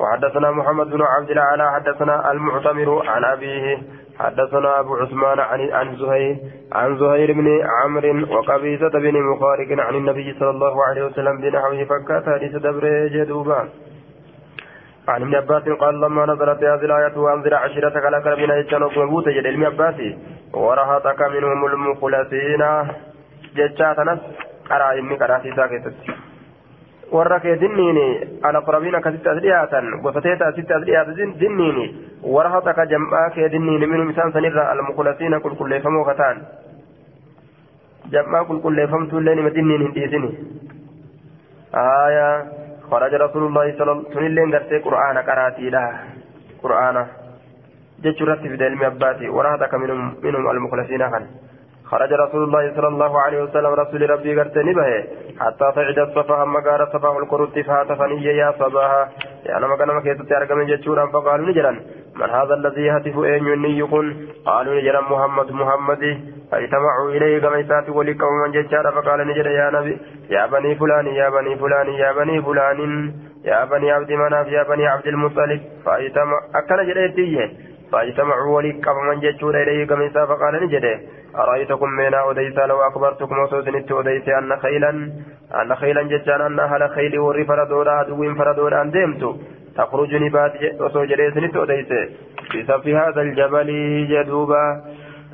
[0.00, 3.78] وحدثنا محمد بن عبد الأعلى حدثنا المعتمر عن أبيه
[4.18, 6.36] حدثنا أبو عثمان عن عن زهير
[6.72, 12.24] عن زهير بن عمرو وقبيصة بن مخارق عن النبي صلى الله عليه وسلم بنحوه فكات
[12.28, 13.68] حديث دبر جدوبا
[15.12, 19.46] عن ابن عباس قال لما نزلت هذه الآية وأنذر عشيرتك لك بنا يجتنوا كمبوت جد
[19.46, 19.98] ابن عباس
[20.64, 22.62] ورهطك منهم المخلصين
[23.56, 24.14] جتشاتنا
[24.70, 25.94] قرأ إني قرأ في ساكتت
[27.12, 31.84] warra kee dinniini alaqrabiin akkasitti as dhiyaatan gosateeta asitti as dhiyaatu dinniini
[32.34, 36.36] warhataka jam'aa kee dinniini minum isaan sanirra almukulasiina qulqulleeffamoo kataan
[38.14, 40.30] jam'aa qulqulleeffamtuullee nima dinniin hin dhiisini
[41.82, 42.59] aayaa
[42.90, 45.84] خرج رسول الله صلى الله عليه وسلم قرتي قرآن قراتي لا
[46.62, 47.06] قرآن.
[48.02, 51.24] جتشو رتب دلمي أباتي ورهتك منهم, منهم المخلصين خان
[51.90, 54.90] خرج رسول الله صلى الله عليه وسلم رسول ربي قرتني به
[55.40, 59.02] حتى صعد الصفا أما قال صفا القرط فهاتفني يا صباها.
[59.44, 61.72] يعني ما كان مكيت أرقم جتشورا فقالوا نجرا.
[62.20, 66.20] من هذا الذي يهتف أين يكون قالوا نجرا محمد محمد.
[66.50, 69.98] فاجتمعوا إليه كما يسات ولقوا من جتشارا فقال نجرا يا نبي
[70.30, 72.78] يا بني فلان يا بني فلان يا بني فلان
[73.44, 75.60] يا بني عبد مناف يا بني عبد المطلب.
[75.84, 77.50] فاجتمع أكل جريتيه
[77.92, 81.00] فاجتمعوا ولقوا من جتشورا إليه كما يسات فقال نجرا
[81.36, 84.90] أرأيتكم من أوديسا لو أخبرتكم وسوسنت أوديسا أن خيلا
[85.62, 89.36] أن خيلا جتان أن أهل خيل وري فردولا عدو فردولا أن ديمتو
[89.76, 92.00] تخرج نبات وسو جريسنت أوديسا
[92.54, 93.68] بصف هذا الجبل
[94.10, 94.64] جدوبا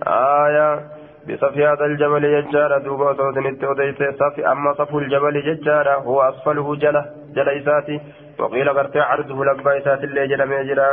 [0.06, 0.80] آية.
[1.28, 7.04] بصف هذا الجبل ججارة دوبا وسوسنت أوديسا صف أما صف الجبل ججارة هو أسفله جلة
[7.36, 8.00] جل إساتي
[8.38, 10.90] وقيل قرتي عرضه لبا إساتي اللي جل ميجرا.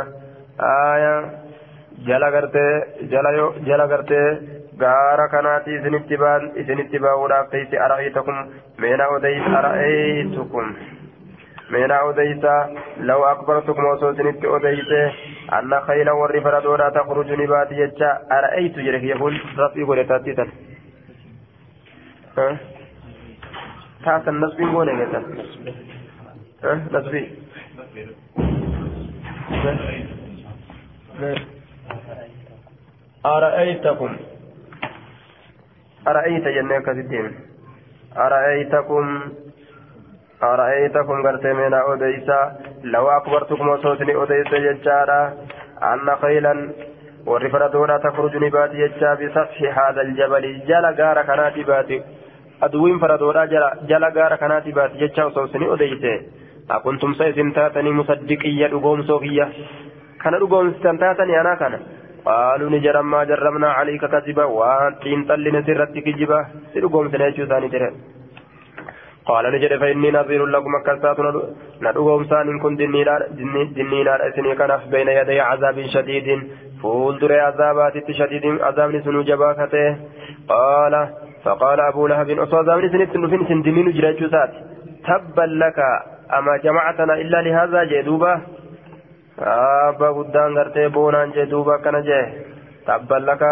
[0.60, 1.44] آية.
[2.02, 4.38] jala gartee jala gartee
[4.78, 8.40] gaara kanaati isinitti baa'uudhaaf teessi ara'aytakum
[8.84, 10.74] meenaa odeysa ara'aytukum
[11.72, 12.68] odeysa
[13.04, 15.12] law akbartukum osoo isinitti odeyse
[15.50, 20.50] anna khayla warri faradoodhaa takhruju ni baati jecha ara'aytu jedhe kiyya kun rafii godhe taattiitan
[24.04, 25.24] taasan nasbiin goone geessan
[26.90, 27.26] nasbii
[33.24, 34.16] أرأيتكم
[36.08, 37.34] أرأيت جنة كثيرين
[38.16, 39.20] أرأيتكم
[40.52, 42.40] أرأيتكم قرت من أوديسا؟
[42.84, 45.20] لو أكبرتكم وصوتني أوديسا ججارا
[45.82, 46.54] أن خيلا
[47.26, 50.44] والرفرة دولا تخرج نباتي ججا بسفح هذا الجبل.
[50.68, 52.02] جل غار كناتي باتي
[52.62, 53.44] أدوين فردولا
[53.90, 56.14] جل غار كناتي باتي ججا وصوتني أوديسا
[56.70, 59.48] أكنتم سيزن تاتني مصدقية أقوم صوفية
[60.22, 61.74] كان أقوم ستنتاتني أنا كان.
[62.24, 64.44] قالوا نجرا ما جربنا عليك كذبا.
[64.44, 66.40] وان تنطلن سرت كجبا
[66.74, 67.90] سرقوم سنيجو ثاني ترى.
[69.26, 71.18] قال نجد فإني نظير لكم كسات
[71.82, 72.78] ندعوهم سان إن كنت
[73.76, 76.28] دنينا إسني كنف بين يدي عذاب شديد.
[76.82, 78.44] فول دري عذابات شديد.
[78.62, 79.96] عذاب سنو جباكته.
[80.48, 80.94] قال
[81.44, 84.52] فقال أبو لهب أصو عذاب سنت نفين سندمين جريجو سات.
[85.06, 85.78] تبا لك
[86.38, 87.80] أما جمعتنا إلا لهذا
[89.38, 92.24] guddaan gartee boonaan jee duuba akkana jee
[92.86, 93.50] tabballaka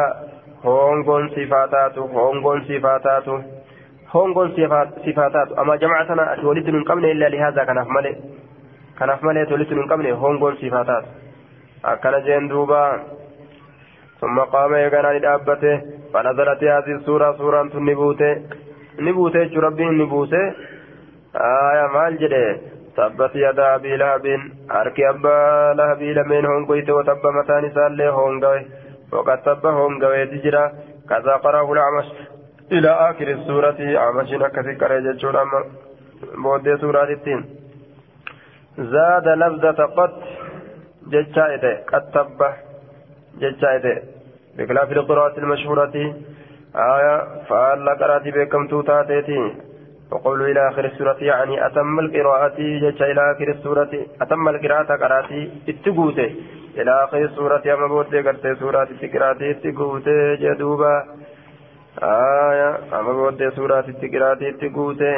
[0.64, 3.32] hongoon sifaa taatu hongoon sifaa taatu
[4.14, 4.55] hongoon
[5.05, 8.14] sifaa taatu amma jamaca sana ati walitti nun qabne illaa lihaazaa kanaaf malee
[8.98, 11.09] kanaaf malee ati walitti nun qabne hongoon sifaa taatu
[11.94, 12.83] akkana jeen duuba
[14.22, 15.75] ثم قام يغنى لدابته.
[16.12, 18.42] فنزلت هذه السورة سورة نبوته
[19.01, 20.44] نبوته ربي نبوته
[21.37, 22.14] آية مال
[22.96, 24.27] تبت يدا أبي لهب
[24.70, 25.37] أرك أبا
[25.79, 28.09] لهب لمن هونغويت وتب متان سالي
[29.12, 30.64] وقد تب هونغوي تجرى.
[31.09, 32.09] كذا قرأه الأعمش.
[32.72, 35.64] إلى آخر السورة أعمشنا كذكر يجتشون أما
[36.44, 37.44] بود سورة التين
[38.78, 40.12] زاد لفظة قد
[41.12, 42.40] جتشايته قد تب
[43.40, 43.96] جتشايته
[44.58, 45.94] بخلاف القراءة المشهورة
[46.76, 47.16] آية
[47.48, 49.52] فألا قرأت بكم توتاتيتي
[50.11, 56.28] وقول إلى آخر السورة يعني أتم القراءة جج إلى آخر السورة أتم القراءة قراتي اتقوتي.
[56.78, 61.04] إلى آخر السورة أما بوتي قرتي سورة اتقراتي اتقوتي جدوبا.
[61.98, 65.14] آية أما بوتي سورة اتقراتي اتقوتي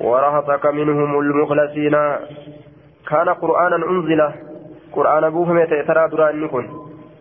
[0.00, 1.96] ورهطك منهم المخلصين
[3.08, 4.32] كان قرآنا أنزل
[4.92, 6.68] قرآن بوهم ترى دران نكن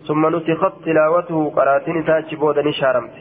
[0.07, 3.11] ثم نسخت تلاوته قراتين تاجي بودن شارمت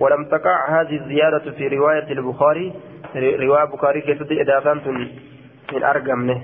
[0.00, 2.72] ولم تقع هذه الزيادة في رواية البخاري
[3.16, 4.90] رواية البخاري كيف إضافة
[5.72, 6.40] من أرقم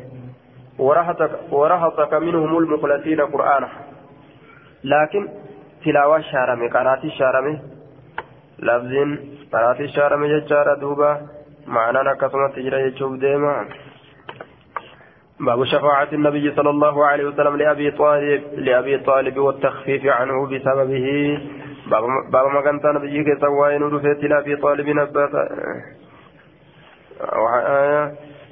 [0.79, 3.69] ورهطك, ورهطك منهم المخلصين قرآنا
[4.85, 5.29] لكن
[5.85, 7.76] تلاوة شارمي قراتي شارمي
[8.59, 8.93] لفظ
[9.53, 11.21] قراتي شارمي ججارة دوبا
[11.67, 13.69] معنى نكسمة تجرى يجوب ديما
[15.41, 21.39] باب شفاعة النبي صلى الله عليه وسلم لأبي طالب لأبي طالب والتخفيف عنه بسببه
[22.33, 25.31] باب ما كانت نبي كيسا وين رفيت لأبي طالب نبات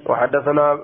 [0.07, 0.79] وحدثنا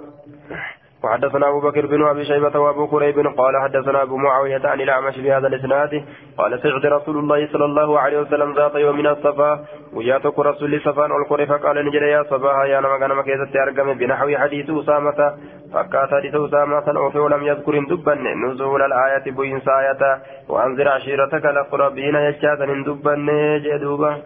[1.04, 5.46] وحدثنا أبو بكر بن أبي شيبة وأبو كريب قال حدثنا أبو معاوية عن الأعمش بهذا
[5.46, 6.04] الإسناد.
[6.38, 11.10] قال سعد رسول الله صلى الله عليه وسلم ذات يوم من الصفا وياتك رسول صفان
[11.10, 15.20] والقرى فقال نجد يا صباها يا نما كان مكيزة أرقم بنحو حديث أسامة؟
[15.74, 20.02] فكات حديث أسامة أوفي ولم يذكر دبا نزول الآية بين ساية.
[20.48, 23.14] وأنذر عشيرتك الأقربين يجاتا دبا
[23.64, 24.22] جدوبا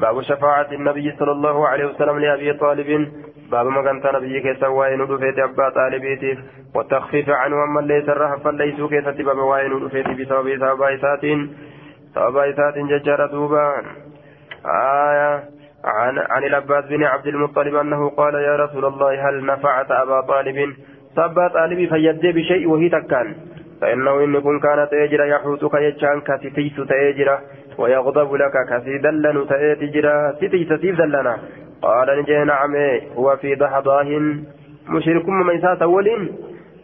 [0.00, 3.08] باب شفاعة النبي صلى الله عليه وسلم لأبي طالب.
[3.50, 6.38] باب ما كان نبي كيسا وين ودفيت أبا طالبيتي
[6.74, 11.24] والتخفيف عنه أما ليس الرهب فليسوا كيسا باب وين ودفيت بسبب سبب إسات
[12.14, 13.82] سبب إسات ججارة دوبا
[14.66, 15.44] آية
[15.84, 20.74] عن عن العباس بن عبد المطلب أنه قال يا رسول الله هل نفعت أبا طالب
[21.16, 23.34] صبا طالبي فيدي بشيء وهي تكان
[23.80, 27.38] فإنه إن كن كان تأجر يحوتك يجان كتتيس تأجر
[27.78, 31.38] ويغضب لك كسيدلن تأجر ستيس سيدلنا
[31.81, 32.75] قال نجي نعم
[33.17, 34.09] هو في ضحضاه
[34.89, 36.35] مشرك من إساس أولين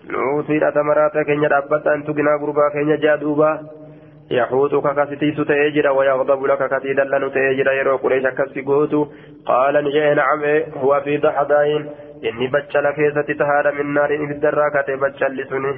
[0.09, 3.59] نوصي أتمرات كن يدبت أن تقنا قربا كن يجادوبا
[4.31, 8.93] يحوطك كستيس تأجر ويغضب لك كسيدلن تأجر يرو قريش كسيقوت
[9.45, 10.43] قال نجي نعم
[10.83, 11.67] هو في ضحضاه
[12.21, 15.73] inni baccala keessatti tahaadha minnaariin ibiddarraa kate baccalli suni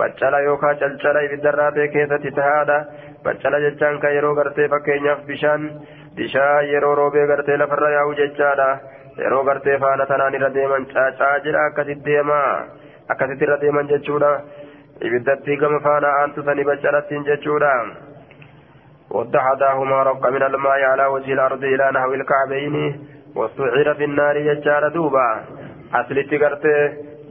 [0.00, 2.78] baccala yookaan calcala ibiddarraa ta'e keessatti tahaadha
[3.24, 5.64] baccala jechaan kan yeroo gartee fakkeenyaaf bishaan
[6.17, 8.69] bishaan yeroo roobee gartee lafarra yaa'u jechaadha
[9.23, 12.49] yeroo gartee faana tanaan irra deeman caacaa jedha akkasitti deemaa
[13.15, 14.31] akkasitti irra deeman jechuudha
[15.07, 17.75] ibiddatti gama faana aantu sanii baccalattiin jechuudha
[19.13, 22.75] ودحضاهما رق من الماء على وجه الأرض إلى نحو الكعبين
[23.35, 25.27] واستعير في النار يجار دوبا
[25.99, 26.81] aslitti gartee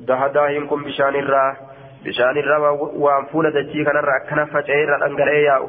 [0.08, 2.70] dahadaahiin kun bishaan irraa
[3.04, 5.66] waan fuula dachii kanarra akkana faca'ee irra dhangala'ee yaa'u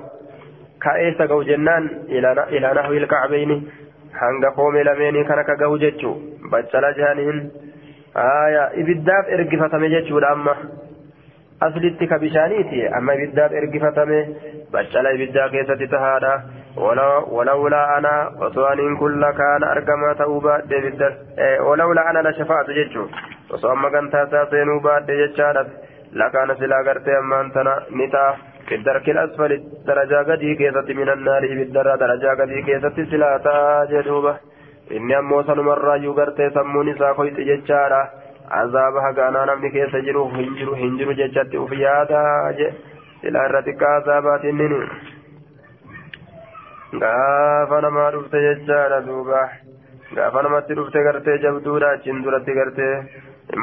[0.85, 3.57] ka'eessa ga'u jennaan ilaa nahwi ilkacbeyni
[4.21, 6.15] hanga koomee lameenii kan akka ga'u jechuu
[6.51, 7.41] baccala jaaniin
[8.27, 10.57] aya ibiddaaf ergifatame jechuudha amma
[11.67, 14.23] aslitti ka bishaaniiti amma ibiddaaf ergifatame
[14.73, 16.35] baccala ibiddaa keessatti tahaadha
[17.31, 20.63] ولولا أنا وصوانين كل كان أرقما تأوبا
[21.61, 23.07] ولولا أنا لشفاعت جيتشو
[23.51, 25.69] وصوما كان تاساسينو بعد جيتشارت
[26.13, 28.37] لكان سلا قرتي أما أنتنا نتا
[28.68, 29.52] في الدرك الأسفل
[29.88, 34.34] درجة قدي كيست من النار بالدرة درجة قدي كيست سلا تاجدوبة
[34.92, 38.02] إني أمو سنمرا يقرتي سموني ساقويت جيتشارا
[38.52, 42.24] عذابها كان نمني كيس جرو هنجرو هنجرو جيتشاتي وفيادا
[43.22, 44.82] سلا رتك عذابات النيني
[47.02, 49.40] gaafa namaa dhufte jechaadha duuba
[50.18, 52.92] gaafa namatti dhufte gartee jabduudha achiin duratti gartee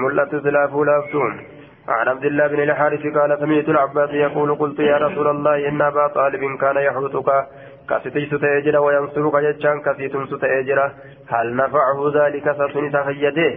[0.01, 1.21] mul'attu silaa fuulaaftu
[1.91, 6.07] عن عبد الله بن الحارث قال سمعت العباس يقول قلت يا رسول الله إن أبا
[6.07, 7.47] طالب كان يحوطك.
[7.91, 10.93] كستيس تأجر وينصرك جتشان كسيتم ستأجر.
[11.29, 13.55] هل نفعه ذلك سسنس فيده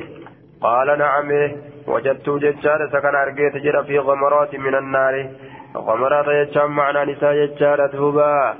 [0.61, 1.51] قال نعم.
[1.87, 5.29] وجدت جتشان سكن أرقيت جرى في غمرات من النار.
[5.75, 8.53] غمرات جتشان معنى نساء جتشان توبا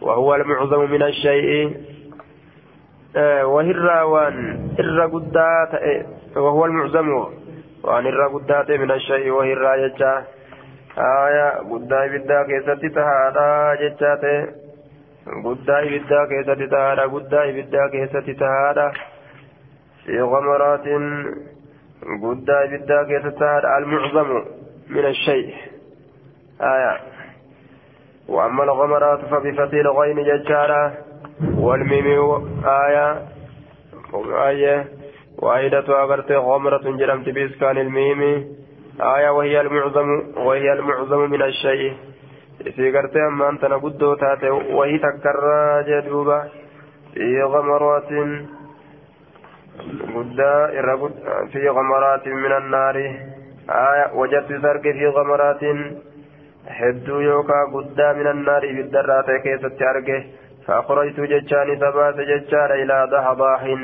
[0.00, 1.76] وهو المعظم من الشيء.
[3.44, 4.36] وهر وان
[4.80, 5.72] إر قدات
[6.36, 7.43] وهو المعظم.
[7.84, 10.24] وان إر قدات من الشيء وهر يجا
[10.98, 14.24] آية قدا بدا كيست تهادا جتات
[15.44, 18.92] قدا بدا كيست تهادا قدا بدا كيست تهادا
[20.04, 20.86] في غمرات
[22.22, 24.44] قدا بدا كيست تهادا المعظم
[24.90, 25.54] من الشيء
[26.60, 27.00] آية
[28.28, 30.92] وأما الغمرات فبفتح الغين ججارة
[31.58, 32.06] والميم
[32.66, 33.22] آية
[34.48, 34.84] آية
[35.42, 38.20] واحدة أغرت غمرة جرمت بإسكان الميم.
[39.00, 41.96] آية وهي المعظم وهي المعظم من الشيء.
[42.76, 46.42] في قرت أما أنت نقد تاتي وهي تكرى جدوبة
[47.14, 48.10] في غمرات
[50.14, 51.12] قد
[51.52, 52.96] في غمرات من النار.
[53.70, 55.64] آية وجدت سرق في غمرات.
[56.64, 60.16] hedduu yookaa guddaa minan naari ibiddarraa ta'e keessatti arge
[61.32, 63.82] jechaani isa baase jechaadha ilaa dahadaahin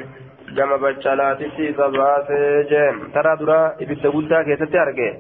[0.56, 2.38] gama baccalaatitti isa baase
[2.70, 5.10] jeen taraa duraa ibidda guddaa keessatti arge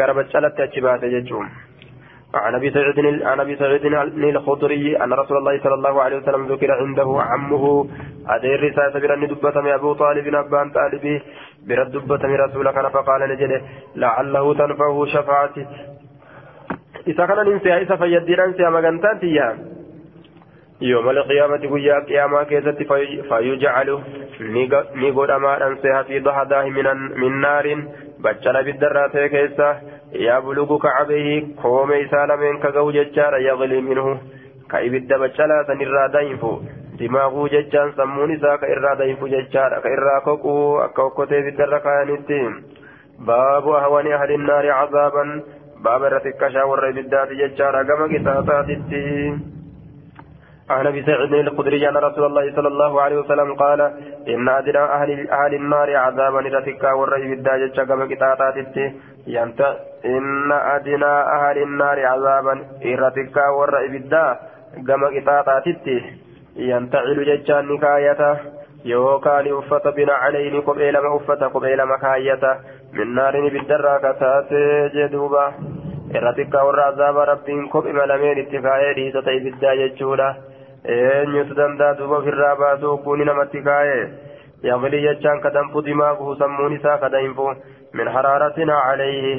[0.00, 1.48] gara baccalatti achi baase jechuun
[2.34, 6.70] عن ابي سعيد عن ابي سعيد الخضري ان رسول الله صلى الله عليه وسلم ذكر
[6.72, 7.88] عنده عمه
[8.28, 11.22] ادير رسالة برن دبة ابو طالب ابان طالبي
[11.68, 13.62] برد دبة رسولك فقال نجد
[13.96, 15.66] لعله تنفعه شفاعتي
[17.06, 19.48] nin se'a isa fayyaddiidhaan se'a magantaan tiyya
[20.81, 22.83] يوم القيامة قيا قياما كيست
[23.29, 23.99] فيجعل
[24.95, 26.85] نيغودما أنسيها في ضحضاه من
[27.21, 27.83] من نار
[28.19, 29.77] بجل بالدرات كيسة
[30.13, 34.21] يبلغ كعبه قوم سالمين كغو ججار يغلي منه
[34.71, 36.59] كإبد بجلا سنرى دينفو
[36.99, 42.63] دماغو ججان سمون إسا كإرى دينفو ججار كإرى كوكو أكوكوتي بالدر كانتين
[43.19, 45.43] باب أهون أهل النار عذابا
[45.83, 49.59] باب رتكشا والربدات ججارا كما قطعتاتي
[50.70, 53.80] عن ابي سعيد الخدري ان رسول الله صلى الله عليه وسلم قال
[54.28, 58.92] إن أدنى أهل أهل النار عذابا رتكا والربدات ججا كما قطعتاتي
[59.26, 59.60] ينت
[60.04, 62.54] إن أدنى أهل النار عذابا
[62.86, 64.38] رتكا والربدات
[64.88, 66.02] كما قطعتاتي
[66.56, 68.36] ينتعل ججان نكايته
[68.84, 72.54] يوكان أفت بنا عليه قبئ لما أفت قبئ لما كايته
[72.92, 74.50] من نار بالدرا كتات
[76.14, 80.34] جدوبا irratikka warra azaaba rabbiin kophima lameen itti kaa'ee dhiisota ibiddaa jechuudha
[80.96, 84.04] eenyutu danda'a duuba ofirraa baasuu kuuni namatti kaa'ee
[84.62, 87.48] yaqlii jechaan kadanfu dimaaguhu sammuun isaa kadanfu
[87.92, 89.34] min haraaratina calayhi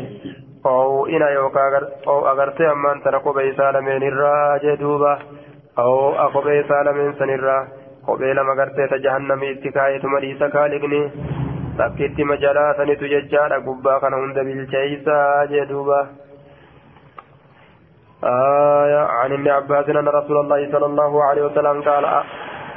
[0.74, 1.88] oo'ina yookaan
[2.34, 5.18] agartee ammaan tana kophee isaa lameen irraa jee duuba
[5.86, 7.68] oo'a kophee isaa lameen sanirraa
[8.06, 11.02] kophee lama gartee ta jahannamii itti kaa'eetuma dhiisa kaaliqni
[11.78, 16.06] takkitti majalaa sanitu jechaadha gubbaa kana hunda bilcheeysaa jee duuba
[18.24, 22.06] آية عن ابن عباس أن رسول الله صلى الله عليه وسلم قال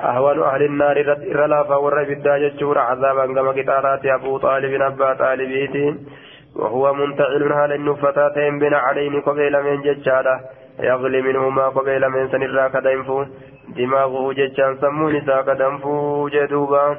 [0.05, 0.97] أهون أهل النار
[1.35, 5.97] رلا فور بالداجة جور عذابا كما قتالات أبو طالب أبا طالبيتي
[6.57, 10.41] وهو منتعل هال النفتاتين بين عليه قبيل من ججالة
[10.81, 13.25] يغلي منهما قبيل من سنرا كدنفو
[13.77, 16.97] دماغه ججان سمون ساك دنفو جدوبا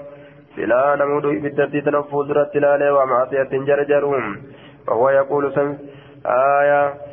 [0.56, 4.38] سلا نمود بالترتي تنفوز رتلالي ومعصية جرجرهم
[4.88, 5.78] وهو يقول سم
[6.26, 7.09] آية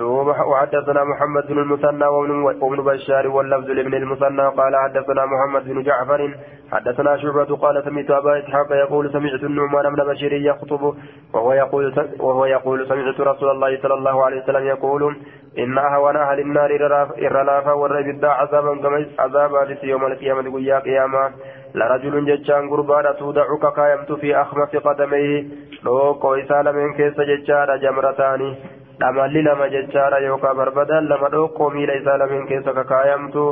[0.00, 6.34] وحدثنا محمد بن المثنى وابن بشار واللفظ لابن المثنى قال حدثنا محمد بن جعفر.
[6.72, 10.94] حدثنا شعبة قال سمعت أبا إسحاق يقول سمعت النعمان بن بشير يخطب
[11.34, 15.16] وهو يقول وهو يقول سمعت رسول الله صلى الله عليه وسلم يقول
[15.58, 16.70] إن أهون أهل النار
[17.18, 21.30] إرلافا والربدا عذابا عذابا يوم القيامة ويا قيامة
[21.74, 25.44] لرجل ججان قربان تودعك كايمت في أخمص قدميه.
[25.84, 28.54] لو كويسال من كيس ججان جمرتان
[29.02, 33.44] dhamalli lama jechaadha yookaan barbadaan lama dhoqqoo miila isaa lameen keessa kakaayamtu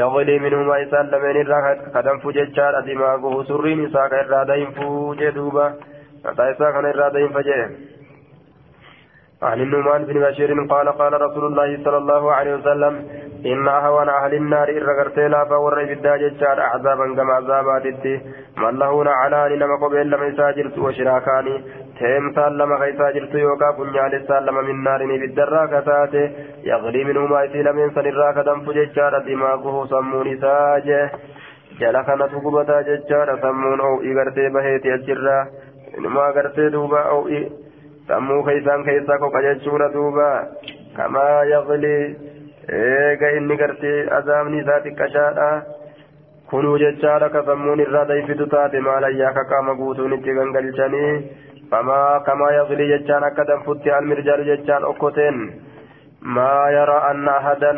[0.00, 5.66] yaqlii minhumaa isaan lameen irraa kadanfu jechaadha dimaaguhu surriin isaa ka irraa dayinfuu jee duuba
[6.24, 7.64] mataa isaa kana irraa dayinfa jee
[9.42, 12.94] عن النعمان بن بشير قال قال رسول الله صلى الله عليه وسلم
[13.46, 18.06] إن أهون أهل النار إرغرتي لا فور بالداج عذابا كما عذابات
[18.56, 21.64] من له نعلان نما قبل لما يساجرت وشراكاني
[22.58, 26.22] lama keessaa jirtu yookaan funyaalessaan lama minnaaranii biddarraa kataate
[26.64, 31.10] yaqlii minhumaa isii lameen sanirraa kadanfu jechaadha dimaaguhu sammuun isaa jee
[31.80, 35.46] jala kanatu gubataa jechaadha sammuun o'ii gartee baheeti achirraa
[35.98, 37.44] inumaa gartee duuba o'ii
[38.08, 40.28] sammuu keessaan keessaa koqa jechuudha duuba
[40.96, 42.02] kamaa yaqlii
[42.80, 45.48] eega inni gartee azaabni isaa xiqqashaadha
[46.50, 51.14] kunuu jechaadha ka sammuun irraa dayfitu taate maalayyaa ka qaama guutuun itti gangalchanii
[51.70, 55.60] فما كما يغلي جتان أكدا فتي المرجال جتان أكتين
[56.22, 57.72] ما يرى أن أحدا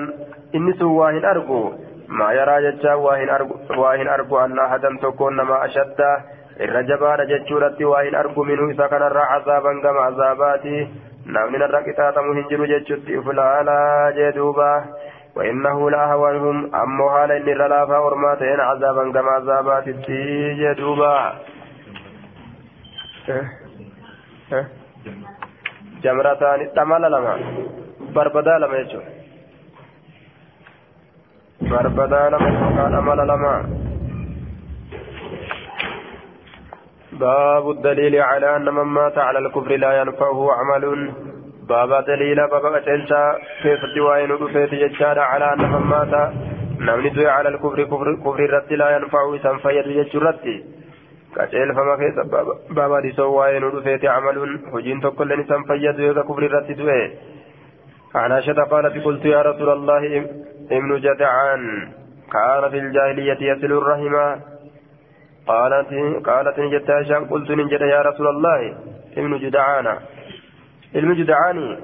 [0.55, 1.73] إني سواهن أرجو
[2.09, 4.59] ما يرى جتان واهن أرجو واهن أرجو أن
[6.61, 10.89] أحدا تكون ما أشد الرجبان جتشورتي واهن أرجو منه إذا كان الرع عذابا كما عذاباتي
[11.27, 14.85] نامن الرقطات مهنجر جتشتي فلالا جدوبا
[15.37, 19.89] وإنه لأهوانهم أمو حالا إن الرلافا ورماتين عذابا كما عذابات
[20.61, 21.33] جدوبا
[26.03, 27.35] jamrataan dhamala lama
[28.15, 29.11] barbadaa lama jechuudha.
[31.71, 33.55] Barbadaa lama yookaan dhamala lama.
[37.21, 41.13] باب الدليل على أن من مات على الكفر لا ينفعه عمل.
[41.69, 46.33] باب دليل باب أتلتا كيف الدواء ندفت ججار على أن من مات.
[46.81, 50.65] نمني على الكفر كفر كفر الرد لا ينفعه سنفيد ججرتي
[51.37, 52.25] keessa
[52.77, 57.03] baaba disoo waa'ee nu dhufeeti camaluun hojiin tokko illee isaan fayyadu yoo kufri irratti du'e
[58.15, 60.03] عن عائشة قالت قلت يا رسول الله
[60.71, 61.63] ابن جدعان.
[62.33, 64.56] كان في الجاهلية يصل الرحمة
[65.47, 65.89] قالت
[66.27, 68.75] قالت نجت عائشة قلت نجد يا رسول الله
[69.17, 69.87] ابن جدعان.
[70.95, 71.79] ابن جدعان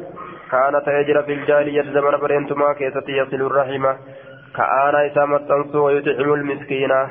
[0.51, 3.97] كان تهجر في الجاهلية زمن برينتما كيست يصل الرحمة.
[4.57, 7.11] كأنا إسامة تنسو ويطعم المسكينة.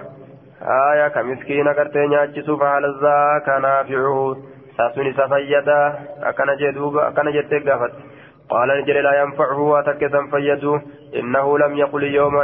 [0.62, 4.38] آية كمسكين كرتي نياتشسو فهلزا كنافعه.
[4.78, 7.94] ساسوني سفيدا أكن جدوب أكن جتك قفت.
[8.50, 10.80] قال نجل لا ينفعه واتكسا فيدو.
[11.16, 12.44] إنه لم يقل يوما.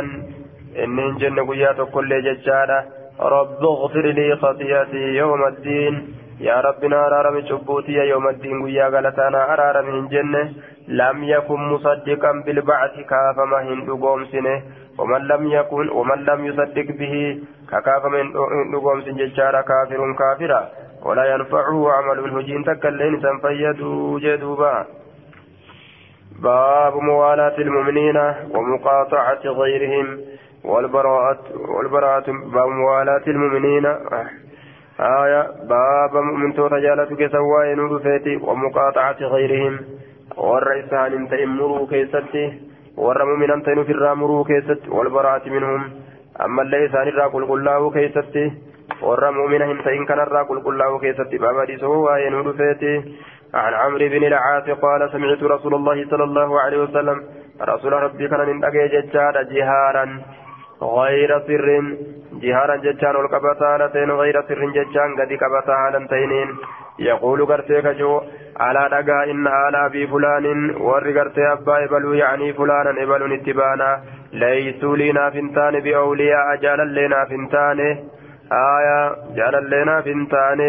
[0.84, 7.93] إن جن قيات كل ججالة رب اغفر لي خطيئتي يوم الدين يا ربنا أرارم شبوتي
[7.93, 10.53] يوم الدين قيا غلطانا أرارم من جنة
[10.89, 14.63] لم يكن مصدقا بالبعث كافما هندو قومسنه
[14.99, 17.41] ومن لم يكن ومن لم يصدق به
[17.71, 18.25] ككاف من
[18.73, 20.69] نقوم سنججارا كافر كافرا
[21.07, 24.87] ولا ينفعه عمل هجين تكلين سنفيدوا جدوبا
[26.43, 28.17] باب موالاة المؤمنين
[28.55, 30.21] ومقاطعة غيرهم
[30.64, 31.40] والبراءة
[31.70, 32.68] والبراءة باب
[33.28, 33.86] المؤمنين
[35.00, 38.02] آية باب مؤمن تجالة سواء نور
[38.42, 39.80] ومقاطعة غيرهم
[40.38, 42.68] والرئيسان انت امروا كيستي
[43.62, 45.82] ta'in ofirraa muruu keessatti wal baraati minhum
[46.46, 48.46] ammallee isaanirraa qulqullaa'uu keessatti
[49.02, 52.94] warra mumina hin ta'in kanarraa qulqullaa'uu keessatti baabadisoo waa'ee nu dhufeeti
[53.54, 57.24] عن عمرو بن العاص قال سمعت رسول الله صلى الله عليه وسلم
[57.62, 59.02] رسول ربي كان من أجي
[59.52, 60.06] جهارا
[60.82, 61.68] غير سر.
[62.42, 66.32] جهارا ججان والقبطالتين غير سر ججان قد قبطالتين
[67.00, 68.22] يقول قرتيك جو
[68.60, 74.02] على دقا إن على أبي فلان ور قرتي أبا إبلو يعني فلانا إبلو نتبانا.
[74.34, 77.80] ليسوا لنا فنتان بأولياء جالا لنا فنتان
[78.52, 80.60] آية جالا لنا فنتان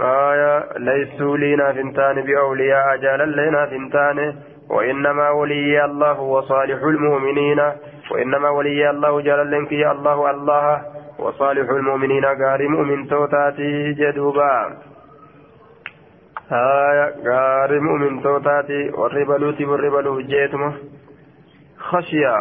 [0.00, 4.34] آية ليسوا لنا فنتان بأولياء جالا لنا فنتان
[4.70, 7.60] وإنما ولي الله وصالح المؤمنين.
[8.10, 10.82] وإنما ولي الله جل لنك يا الله الله
[11.18, 14.76] وصالح المؤمنين قال مؤمن توتاتي جدوبا.
[16.52, 20.72] آية قال مؤمن توتاتي والربلو جيتما
[21.78, 22.36] خشية.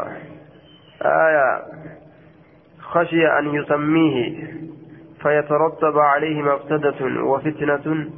[1.02, 1.62] آية
[2.82, 4.48] خشية أن يسميه.
[5.22, 8.10] فيترتب عليه مفسدة وفتنة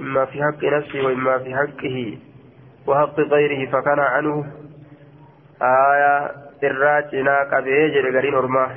[0.00, 2.18] إما في حق نفسه وإما في حقه
[2.86, 4.46] وحق غيره فكان عنه.
[5.62, 8.70] آية الراجنا قبيه جرغرين أرماه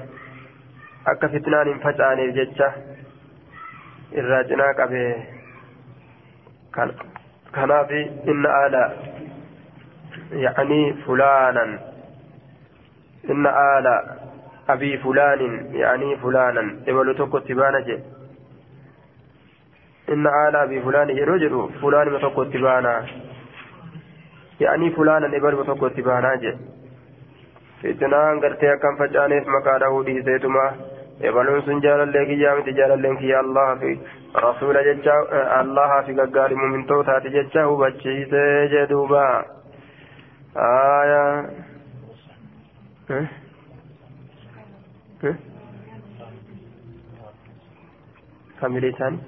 [1.05, 2.67] akka fitnaan hin facaaneef jecha
[4.19, 5.11] irraa cinaa qabee
[7.51, 8.83] kanaaf inna aala
[10.33, 11.79] يعني فلانا
[13.29, 13.87] إن آل
[14.69, 15.41] أبي فلان
[15.75, 17.99] يعني فلانا إبلو توكو تبانا جي
[20.09, 23.05] إن آل أبي فلان يرجل فلان متوكو تبانا
[24.59, 26.57] يعني فلانا إبلو توكو تبانا جي
[27.83, 30.67] فتنان قرتي كم فجانيف مكانه دي زيتما
[31.29, 33.91] ebaluun sun jaalallee kiyyaa miti jaalalleen kiyya allaha fi
[34.45, 35.13] rasuula jecha
[35.59, 39.23] allaha fi gaggaari mumintootaati jecha hubachiisee jee duuba
[40.69, 41.21] aya
[48.59, 49.21] familii isaanii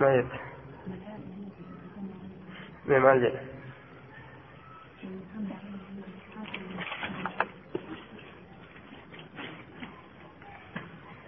[0.00, 0.38] maal jette
[2.88, 3.50] mee maal jedhe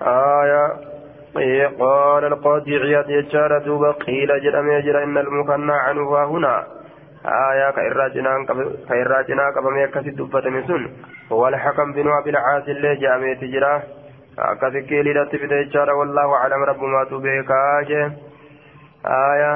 [0.07, 0.73] آية
[1.39, 6.67] إيه قال القاضي عياد يجار دوبا قيل جرم يجر إن المكنى عنه هنا
[7.27, 7.71] آية
[8.89, 10.91] كإراجنا قبم يكسي دبة مسن
[11.33, 13.33] هو الحكم بن أبي العاص اللي جامع
[14.89, 18.01] keeliidhatti fide jechaadha wallaahu aclam rabbumaatu beekaaje
[19.05, 19.51] aya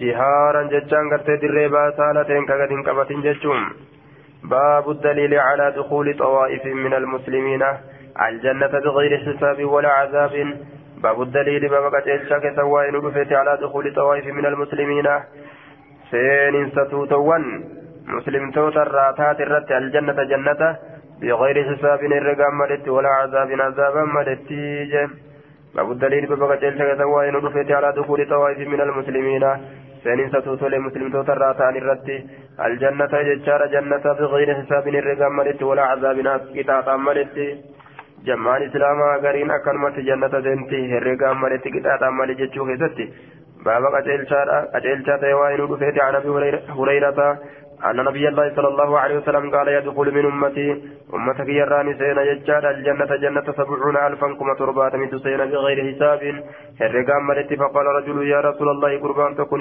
[0.00, 3.62] jihaaran jechaan gartee dirree baasaalateen ka gad hin qabatin jechuun
[4.54, 7.68] baabu daliili calaa dukuuli xawaa'ifin min almuslimiina
[8.28, 10.56] الجنة بغير حساب ولا عذاب.
[11.02, 12.20] باب الدليل باب قتيل
[12.56, 15.08] سواء نرفت على دخول طوائف من المسلمين.
[16.10, 17.64] سين ستوتوان.
[18.08, 20.76] مسلم توتر راتات الرت الجنة جنة
[21.20, 24.48] بغير حساب الرقام ملت ولا عذاب عذابا ملت.
[25.74, 29.44] باب الدليل باب قتيل سواء نرفت على دخول طوائف من المسلمين.
[30.04, 32.08] سين ستوتول مسلم توتر راتان الرت
[32.66, 37.36] الجنة ججار جنة بغير حساب الرقام ملت ولا عذاب كتاب ملت.
[38.24, 43.10] Jammaan islaamaa gariin akkanumatti jannata seenti herregaan maletti qixaaxaan malee jechuu keessatti
[43.64, 46.34] baaba qaceelchaa ta'e waa inuu dhufeeti an abi
[46.78, 47.28] hurayrata
[47.84, 50.82] أن نبي الله صلى الله عليه وسلم قال يدخل من أمتي
[51.14, 56.20] أمتك يراني سينا يجاد الجنة جنة سبعون ألفا كما تربات من سينا بغير حساب
[56.80, 59.60] الرقام ملت فقال رجل يا رسول الله قربان تكون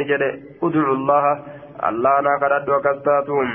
[0.63, 1.23] ادعو الله
[1.89, 3.47] الله أنا قد وكستاتهم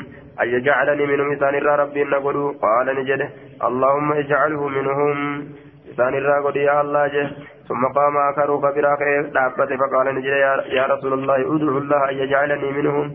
[0.43, 3.29] أن يجعلني منهم إسان الرا ربي نقول قال نجد
[3.65, 5.17] اللهم اجعله منهم
[5.93, 7.31] إسان الرا قد يا الله جه
[7.69, 9.03] ثم قام آخر فبراك
[9.35, 10.35] دابت فقال نجد
[10.79, 13.07] يا رسول الله ادعو الله أن يجعلني منهم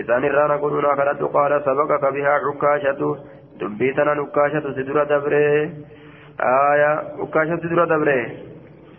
[0.00, 3.00] إسان الرا نقول آخر قال سبقك بها عكاشة
[3.60, 5.70] دبيتنا نكاشة سدرة دبره
[6.40, 6.92] آية
[7.22, 8.50] عكاشة سدرة دبره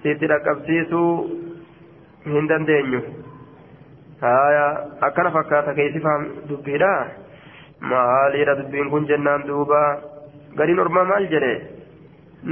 [0.03, 1.09] sitti dhaqqabsiisuu
[2.25, 3.01] hin dandeenyu
[4.21, 4.65] haya
[5.07, 6.91] akkana fakkaata keessifaam dubbiidha
[7.91, 9.81] maaliidha dubbiin kun jennaan duuba
[10.59, 11.53] gadiin ormaa maal jedhe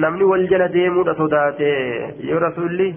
[0.03, 1.69] namni wal jala deemuudha sodaate
[2.29, 2.87] yoo rasuulli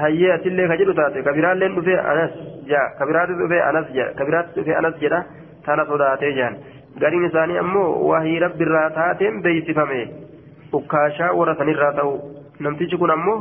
[0.00, 2.32] hayyee asillee ka jedhu taate kabiraalleen dhufee anas
[2.72, 5.20] jaa kabiraatti dhufee anas jedha kabiraatti dhufee anas jedha
[5.66, 6.56] tana sodaatee jedhan
[7.02, 10.00] gariin isaanii ammoo wahii rabbiirraa taateen beeysifame
[10.80, 12.14] ukkaashaa warra sanirraa ta'u
[12.66, 13.38] namtichi kun ammoo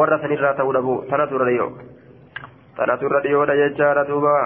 [0.00, 1.70] warra sanirraa ta'uu dhabu tanatu irra dhiyoo
[2.76, 4.36] tanatu irra dhiyoodha jechaadha duuba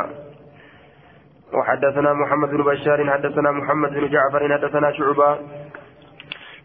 [1.47, 5.39] وحدثنا محمد بن بشار حدثنا محمد بن جعفر حدثنا شعبة.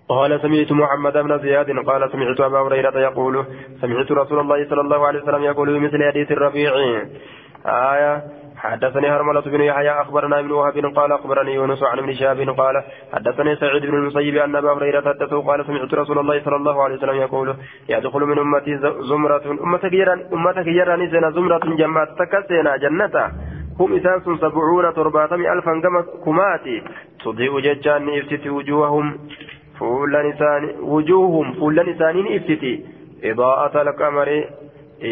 [0.10, 3.46] قال سمعت محمد بن زياد قال سمعت أبا هريرة يقول
[3.82, 6.72] سمعت رسول الله صلى الله عليه وسلم يقول بمثل حديث الربيع.
[7.66, 8.14] آية
[8.62, 12.84] حدثني هرملة بن يحيى أخبرنا ابن وهب قال أخبرني يونس عن ابن شهاب قال
[13.14, 16.96] حدثني سعيد بن المسيب أن أبا هريرة حدثه قال سمعت رسول الله صلى الله عليه
[16.96, 17.56] وسلم يقول
[17.90, 18.78] يدخل من أمتي
[19.10, 19.42] زمرة
[20.34, 23.16] أمتك يرى نزنا زمرة جماعة تكسينا جنة
[23.80, 26.84] هم إساس سبعون ترباتم ألفا كما كماتي.
[27.26, 29.18] تضيء ججان إفتتي وجوههم.
[29.80, 31.54] فولا نسان وجوههم.
[31.54, 32.86] فولا نسان إفتتي.
[33.24, 34.44] إضاءة القمر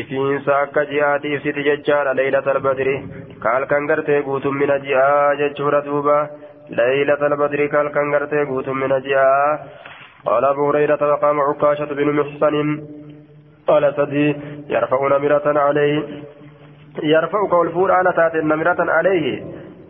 [0.00, 2.94] ifiinsa akka ji'aati ibsiti jechaadha leeylata albadri
[3.44, 6.18] kaalkan gartee guutummina ji'aa jechuudha duuba
[6.78, 9.58] leeylata albadri kaalkan gartee guutummina ji'aa
[10.24, 12.54] قال أبو هريرة وقام عكاشة بن محصن
[13.66, 14.36] قال سدي
[14.68, 16.24] يرفع نمرة عليه
[17.02, 19.42] يرفع قول فور على تات نمرة عليه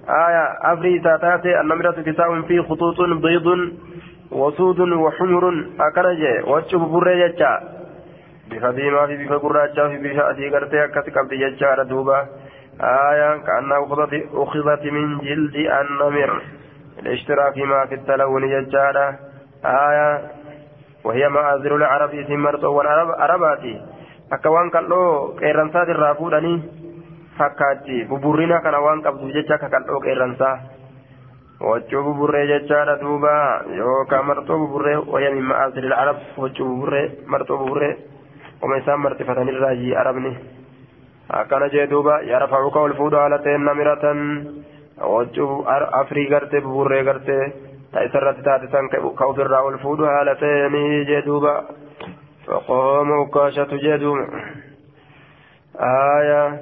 [0.09, 3.47] آية أفري تاتات النمرة كتاب فيه خطوط بيض
[4.33, 5.45] وسود وحمر
[5.81, 7.61] أكنجي وشوف بريجة
[8.50, 12.20] bifa diimaa fi bifa gurraachaa fi bifa adii gartee akkasi qabdi jechaadha duuba
[12.80, 13.78] آية كأنها
[14.34, 16.32] أخذت من جلد النمر
[17.00, 19.08] الاشتراك ما في التلون ججالة
[19.66, 20.10] آية
[21.04, 23.82] وهي مآذر العرب اسم مرتو والعرب عرباتي
[24.32, 26.56] أكوان كالو كيرانسات الرافوداني
[27.40, 30.56] fakkaatti buburrina kana waan qabdu jecha kakaldhoo qeerransaa
[31.64, 33.32] waccuu buburree jechaadha duuba
[33.80, 37.94] yookaan marxoo buburree wayya min ma'aasiril arab waccuu buburree marxoo buburree
[38.62, 40.38] وما يسام مرتفة الراجي أربني
[41.32, 44.06] أكان جدوبا يرفعك والفود على تين نمرة
[45.02, 45.64] وجو
[46.02, 47.52] أفري غرتي بوري غرتي.
[47.94, 51.66] تأثرت تاتسان كوفر والفود على تين جدوبا
[52.48, 54.28] فقام وكاشة جدوم
[55.80, 56.62] آية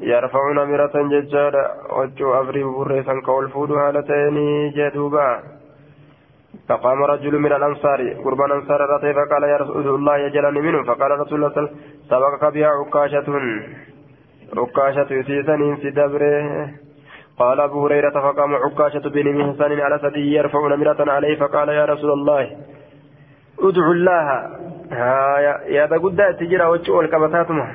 [0.00, 1.64] يرفع نمرة ججارة
[1.96, 5.42] وجو أفري بوري سان كوالفود على تين جدوبا
[6.68, 10.82] فقام رجل من الأنصار قربان أنصار رتي فقال يا رسول الله يجلني منه.
[10.84, 11.78] فقال رسول الله صلى الله عليه وسلم
[12.10, 13.28] سبقك بها عكاشة.
[14.56, 16.70] عكاشة يسيسني في دبره.
[17.38, 22.10] قال أبو هريرة فقام عكاشة بن محسن على سدي يرفع نمرة عليه فقال يا رسول
[22.10, 22.50] الله
[23.58, 24.26] ادعو الله.
[24.92, 27.66] يا يا بقد تجرى وجه الكبتاتما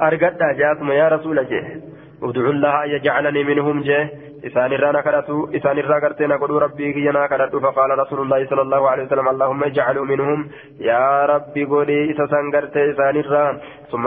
[0.00, 1.80] أرقد جاتما يا رسول الله.
[2.22, 4.10] ادعو الله يجعلني منهم جه.
[4.48, 8.82] إسان الرانا كرتو إسان الرا كرتنا قدو ربي كينا كرتو فقال رسول الله صلى الله
[8.90, 10.38] عليه وسلم اللهم اجعلوا منهم
[10.90, 13.46] يا ربي قولي إسان كرت إسان الرا
[13.92, 14.06] ثم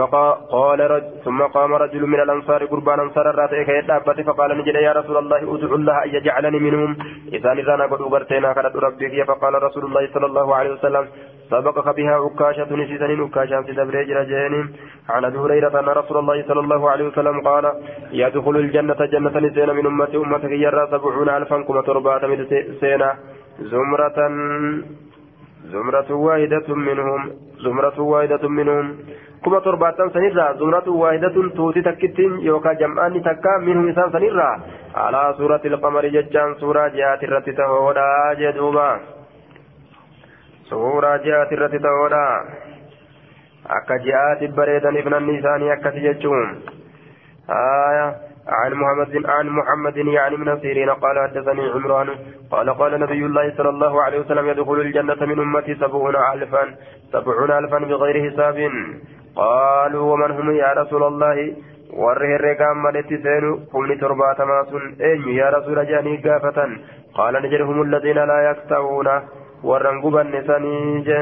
[0.54, 5.16] قال رج ثم قام رجل من الأنصار قربان أنصار الراتي كيدابت فقال نجد يا رسول
[5.22, 6.90] الله ادعو الله أن يجعلني منهم
[7.36, 11.04] إسان الرانا قدو كرتنا كرتو ربي كي فقال رسول الله صلى الله عليه وسلم
[11.52, 14.54] سبقك بها عكاشة نسيسن عكاشة في دبريج رجين
[15.14, 17.64] عن أبي هريرة أن رسول الله صلى الله عليه وسلم قال
[18.12, 22.38] يدخل الجنة جنة نسين من أمتي أمتك يرى سبعون ألفا كما تربات من
[22.80, 23.10] سينة
[23.72, 24.18] زمرة
[25.72, 27.20] زمرة واحدة منهم
[27.64, 28.86] زمرة واحدة منهم.
[29.44, 34.50] كما تربات سنرى زمرة واحدة توتي تكتين يوكا جمعان تكا منهم سنرى
[34.94, 38.90] على سورة القمر ججان سورة جاءت الرتي هودا جدوبا.
[40.72, 42.26] Suuraa ji'aati irratti ta'uudha
[43.78, 46.54] akka ji'aati bareedaniif namni isaanii akkasi jechuun
[47.52, 48.16] آية
[48.48, 52.08] عن محمد عن محمد يعني من سيرين قال حدثني عمران
[52.50, 56.74] قال قال نبي الله صلى الله عليه وسلم يدخل الجنة من أمتي سبعون ألفا
[57.12, 58.70] سبعون ألفا بغير حساب
[59.36, 61.56] قالوا ومن هم يا رسول الله
[62.82, 66.70] maletti seenu humni torbaatamaa sun eenyu yaa rasuula jedhanii gaafatan
[67.16, 69.14] qaala ni jedhe humu alladhiina laa yakta'uuna
[69.70, 71.18] warran gubanne sanii je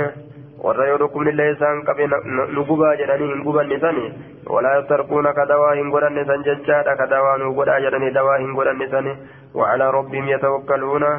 [0.64, 2.07] warra yoo dhukkubnillee isaan qabe
[2.55, 4.05] nu gubaa jedhanii hin gubanne sani
[4.55, 8.53] walaa yastarquuna ka dawaa hin godhanne san jechaadha ka dawaa nu godhaa jedhanii dawaa hin
[8.59, 9.16] godhanne sani
[9.55, 11.11] wacalaa rabbihim yatawakkaluuna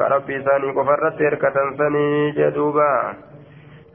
[0.00, 2.90] ka rabbii isaanii qofarratti hirkatan sanii jedhuuba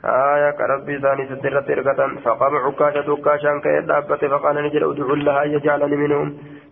[0.05, 5.95] آية كربي ثاني سترة إرقة فقام عكاشة عكاشا كيد دابت فقال نجل ادعو الله يجعلني
[5.95, 6.27] منهم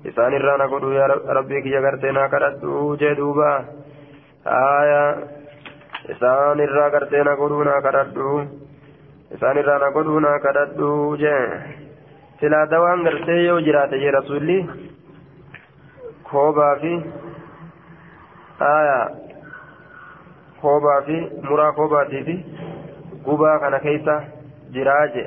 [0.07, 3.65] إسان الرانا قدو يا ربي يغرتنا كردو جدوبا
[4.47, 5.03] آية
[6.09, 8.29] isaan irraa gartee na godhuu naa kadhadhu
[9.35, 10.89] isaan irraa na godhuu naa kadhadhu
[11.23, 11.45] jee
[12.39, 14.57] silaa dawaan gartee yoo jiraate jee rasuulli
[16.31, 16.93] koobaa fi
[18.71, 19.05] aayaa
[20.61, 21.17] koobaa fi
[21.49, 22.35] muraa koobaatii fi
[23.25, 24.15] gubaa kana keessa
[24.73, 25.23] jiraa je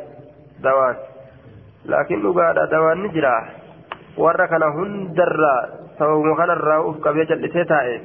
[0.67, 0.97] dawaan
[1.93, 3.33] laakiin dhugaadha dawaan ni jira
[4.27, 5.61] warra kana hundarraa
[5.99, 7.97] sababuma kanarraa uf qabee jal'isee taa'e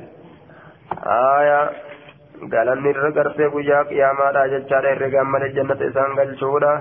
[1.17, 1.63] aayaa
[2.47, 4.95] galanni irra gartee guyyaa qiyaamaadha jechaadha.
[4.95, 6.73] Herregaan malee jannata isaan galchuudha.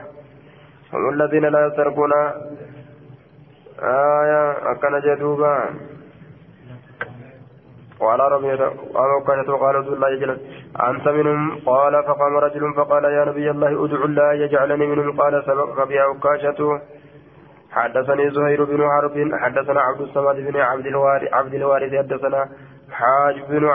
[0.93, 2.13] هم الذين لا يتركون
[3.83, 5.65] آية أكن جدوبا
[8.01, 8.53] وعلى ربي
[9.17, 10.39] وكانت وقال رسول الله جل
[10.89, 15.89] أنت منهم قال فقام رجل فقال يا نبي الله ادعو الله يجعلني منهم قال سبقك
[15.89, 16.81] بها عكاشة
[17.71, 22.49] حدثني زهير بن حرب حدثنا عبد الصمد بن عبد الوارث عبد الوارث حدثنا
[22.93, 23.69] حاج بن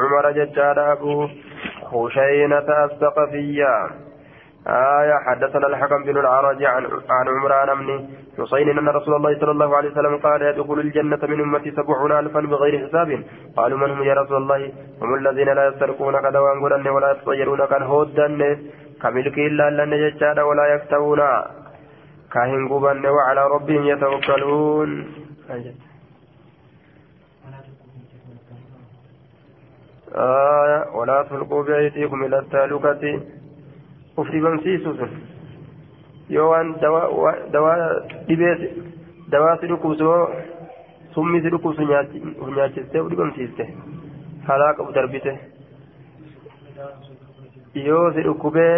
[0.00, 1.28] عمر ججال أبو
[1.90, 3.74] خشينة الثقفية.
[4.66, 8.08] آية حدثنا الحكم بن العرج عن عن عمران بن
[8.38, 12.40] حسين أن رسول الله صلى الله عليه وسلم قال يدخل الجنة من أمتي سبعون ألفا
[12.40, 13.24] بغير حساب.
[13.56, 14.72] قالوا من هم يا رسول الله؟
[15.02, 18.58] هم الذين لا يسترقون كذا وانقلن ولا يتطيرون كان هودن
[19.02, 21.20] كملك إلا لن يجتاد ولا يكتوون.
[22.32, 25.06] كاهن قبن وعلى ربهم يتوكلون.
[30.14, 33.20] آية ولا تلقوا بأيديكم إلى التهلكة
[38.28, 38.70] dhibee
[39.32, 40.28] dawaa si dhukkubsu yoo
[41.14, 43.64] summi si dhukkubsu nyaachiste uf dhibamsiiste
[44.48, 45.32] halaa qabu darbite
[47.74, 48.76] yoo si dhukkubee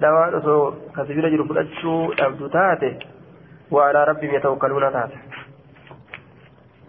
[0.00, 0.64] dawaan osoo
[0.94, 2.90] ka sibila jiru fudhachuu dhabdu taate
[3.70, 5.18] وعلى ربهم يتوكلون تاته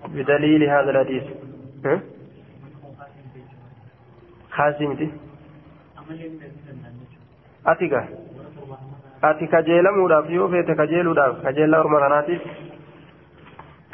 [0.08, 0.90] بدليل هذا
[4.52, 5.10] خاسمتي
[7.72, 8.02] ati ga
[9.30, 12.42] ati kajeelamuudhaaf yoo feete kajeeluudhaaf kajeellaa orma kanaatiif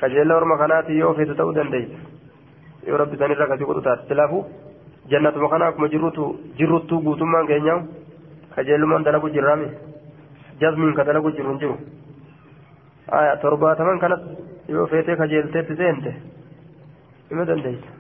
[0.02, 2.00] kajeellaa orma kanaatiif yoo feete ta'uu dandeessa
[2.88, 4.42] yoo rabbi sanirra kasii godhu taate silaafuu
[5.12, 6.24] jannatuma kana akkuma jirrutu
[6.60, 7.80] jirruttuu guutummaan keenyaa
[8.56, 9.68] kajeellumaan dalagu jirraami
[10.62, 11.76] jazmiin ka dalagu jiru hin jiru
[13.20, 14.22] aya torbaataman kanas
[14.76, 16.16] yoo feetee kajeelteetti seente
[17.30, 17.97] hima dandeessa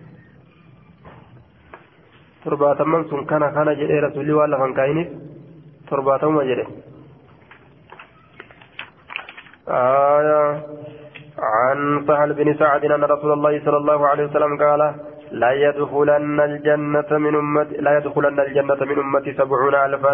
[2.43, 5.09] torbaataman sun kana kana jedhee rasuulli waan lafan kaayiniif
[5.89, 6.67] torbaatama jedhe.
[9.67, 10.63] آية
[11.39, 14.95] عن سهل بن سعد أن رسول الله صلى الله عليه وسلم قال
[15.31, 20.13] لا يدخلن الجنة من أمتي لا يدخلن الجنة من أمتي سبعون ألفا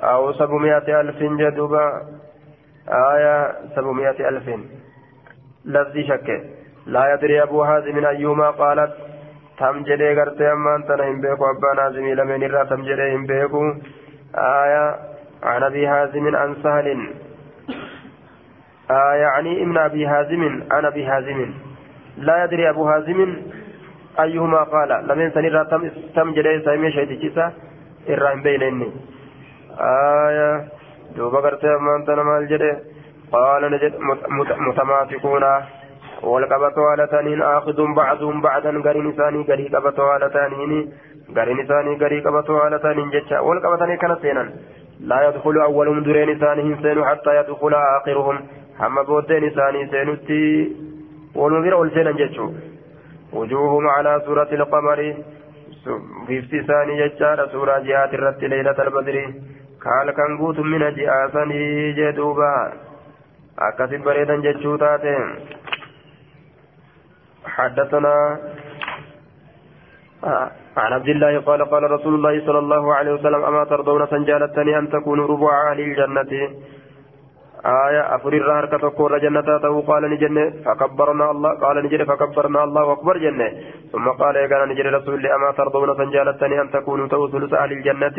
[0.00, 2.02] أو سبعمائة ألف جدوبا
[2.88, 4.46] آية سبعمائة ألف
[5.64, 6.28] لفظي شك
[6.86, 8.92] لا يدري أبو هازم أيهما قالت
[9.57, 13.61] تم جدي غرتي أما أنت نهم بيكو أبا نازمي لمن الرا تم جدي هم بيكو
[14.35, 14.85] آية
[15.43, 16.87] عن أبي هازم عن سهل
[18.91, 21.39] آه يعني ابن أبي هازم عن أبي هازم
[22.17, 23.35] لا يدري أبو هازم
[24.19, 27.53] أيهما قال لم ينسني تم تم جلي سامي شهد جيسا
[28.09, 28.91] إرام بينني
[29.79, 30.67] آية
[31.15, 32.71] دوبا قرتي أمان تنمال جلي
[33.31, 33.93] قال نجد
[34.67, 35.43] متماسكون
[36.23, 40.93] والقبطوا على تانين آخذ بعضهم بعضا قرين ثاني قري قبطوا على تانين
[41.37, 44.51] قرين ثاني قري قبطوا على تانين جتشا والقبطاني كانت سينا
[44.99, 48.37] لا يدخل أولهم درين ثانيهم سينو حتى يدخل آخرهم
[48.79, 50.75] هم بودين ثاني سينوتي
[51.35, 52.51] والمبير والسينا جتشو
[53.33, 55.15] وجوههم على سورة القمر
[56.27, 59.15] في ثاني جتشا سورة جهات الرت ليلة البدر
[59.85, 62.73] قال كان قوت من جئاسني جدوبا
[63.59, 65.25] أكسب بريدا جتشو تاتين
[67.46, 68.38] حدثنا
[70.24, 70.50] آه.
[70.76, 74.90] عن عبد الله قال قال رسول الله صلى الله عليه وسلم أما ترضون سنجالتني أن
[74.90, 76.32] تكونوا ربع أهل الجنة
[77.66, 83.18] آية أفر الرهر كتكور جنة تو قال نجنة فكبرنا الله قال نجنة فكبرنا الله أكبر
[83.18, 83.48] جنة
[83.92, 88.18] ثم قال يا نجنة رسول الله أما ترضون سنجالتني أن تكونوا تو ثلث أهل الجنة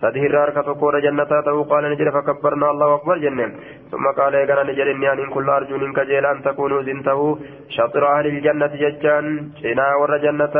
[0.00, 3.46] سده الرهر كتكور جنة تو قال نجنة فكبرنا الله أكبر جنة.
[3.90, 7.38] ثم قال يا نجنة إني أن كل أرجو منك جيل أن تكونوا زنته.
[7.68, 9.50] شطر أهل الجنة ججان.
[9.62, 10.56] شنا ور جنة.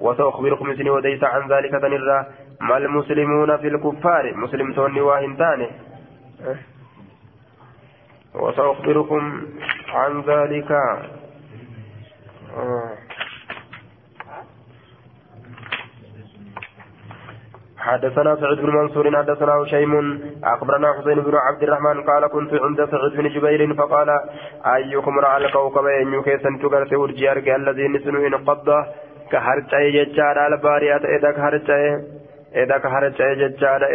[0.00, 2.26] وسأخبركم سني وديس عن ذلك تنرى.
[2.60, 5.68] ما المسلمون في الكفار؟ مسلم توني واهنتاني
[8.34, 9.22] وسأخبركم
[9.88, 10.70] عن ذلك.
[17.80, 19.92] حدثنا سعيد بن منصور حدثنا هشيم
[20.44, 24.08] أخبرنا حسين بن عبد الرحمن قال كنت عند سعيد بن جبير فقال
[24.66, 28.68] أيكم رأى الكوكب ان يكيسن تغرت ورجي الذي نسنو انقض
[29.32, 31.84] كهرجاي ججارا الباريات إذا كهرجاي
[32.54, 33.86] إذا كهرجاي ججارا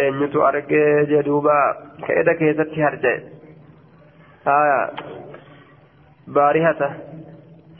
[0.50, 1.58] argee jedhuuba
[2.06, 3.36] ka eda keessatti harjaye
[4.48, 4.92] آية
[6.28, 6.82] بارهة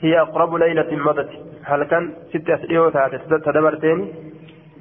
[0.02, 1.30] هي أقرب ليلة مضت.
[1.64, 3.08] هل كان ست أسئلة
[3.46, 3.98] تدبرتين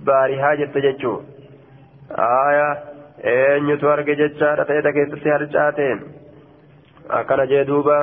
[0.08, 1.16] بارها جت جتشو
[2.48, 6.00] آية eenyutu arge jechaadha ta'e keessatti harcaateen?
[7.10, 7.98] Akkana jee duuba.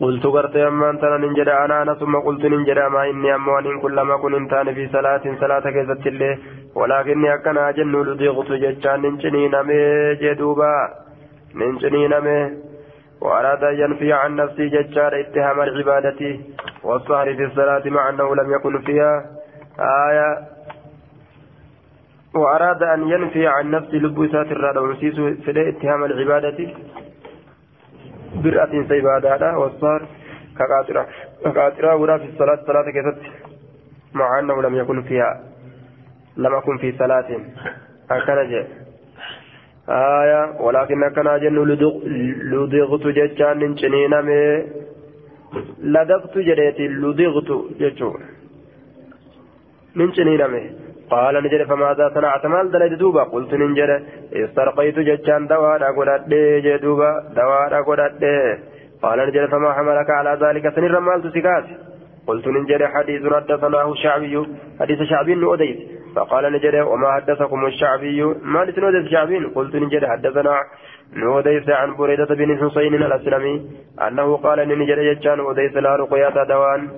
[0.00, 4.16] قلت قرت أما أنت ننجد أنا أنا ثم قلت ننجد أما إني أما وإن كلما
[4.16, 6.38] كن إنتان في صلاة صلاة كيست الله
[6.74, 9.80] ولكني أكنا جن لديغت ججان ننجني نمي
[10.20, 10.74] جدوبا
[11.54, 12.38] ننجني نمي
[13.20, 16.38] وأراد أن ينفي عن نفسي ججار اتهام العبادة
[16.82, 19.24] والسهر في الصلاة مع أنه لم يكن فيها.
[19.78, 20.38] آية.
[22.34, 26.74] وأراد أن ينفي عن نفسه لبسات الرادة ونسيس في اتهام العبادة.
[28.34, 30.06] برأة سيبادة والصهر
[30.58, 31.06] كقاطرة.
[31.44, 33.22] كقاطرة ولا في الصلاة صلاة كيست
[34.14, 35.40] مع أنه لم يكن فيها.
[36.36, 37.40] لم يكن في صلاة.
[38.10, 38.64] أكنج
[39.88, 41.56] آية ولكن كان جن
[42.52, 44.64] لدغت جتان ننشنين مي
[45.82, 48.20] لدغت جريت لدغت جتون
[49.96, 50.62] ننشنين مي
[51.10, 53.90] قال نجد فماذا صنعت؟ مال دلد دوبا؟ قلت ننجد
[54.32, 56.32] استرقيت جتان دواء قدت
[56.64, 58.22] جدوبا دواء قدت
[59.02, 61.20] قال نجد فما حملك على ذلك؟ سنر مال
[62.26, 64.46] قلت ننجد حديث حدثناه الشعبي
[64.80, 69.44] حديث شعبي أديت فقال نجد وما حدثكم الشعبي؟ ما لسنود الشعبي.
[69.44, 70.60] قلت نجد حدثنا
[71.16, 73.70] نوديس عن بريدة بن حسين الأسلمي
[74.06, 76.88] أنه قال نجد يجان وديس لا رقية دوان.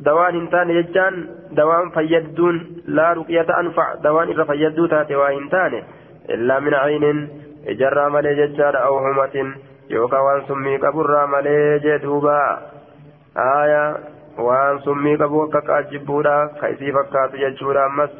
[0.00, 5.82] دوان انتان يجان دوان فيدون لا رقية أنفع دوان إذا فيدو تاتي وإنتان
[6.30, 7.28] إلا من عين
[7.68, 9.54] إجرى ملي ججان أو همة
[9.90, 12.58] يوكا وان سمي قبر ملي جدوبا.
[13.36, 13.96] آية
[14.38, 18.10] waan summii qabu akka qaajjibbuudha ka isii fakkaatu jechuudha ammas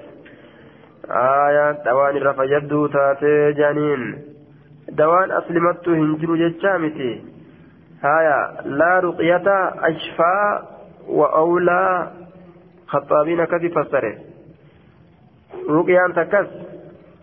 [6.01, 7.11] hin jiru jechaa miti
[8.03, 9.57] haya laa ruqyata
[9.91, 10.49] ashfaa
[11.21, 11.95] wa awlaa
[12.93, 14.13] khaxaabiin akkasi fassare
[15.69, 16.49] ruqyaan takkas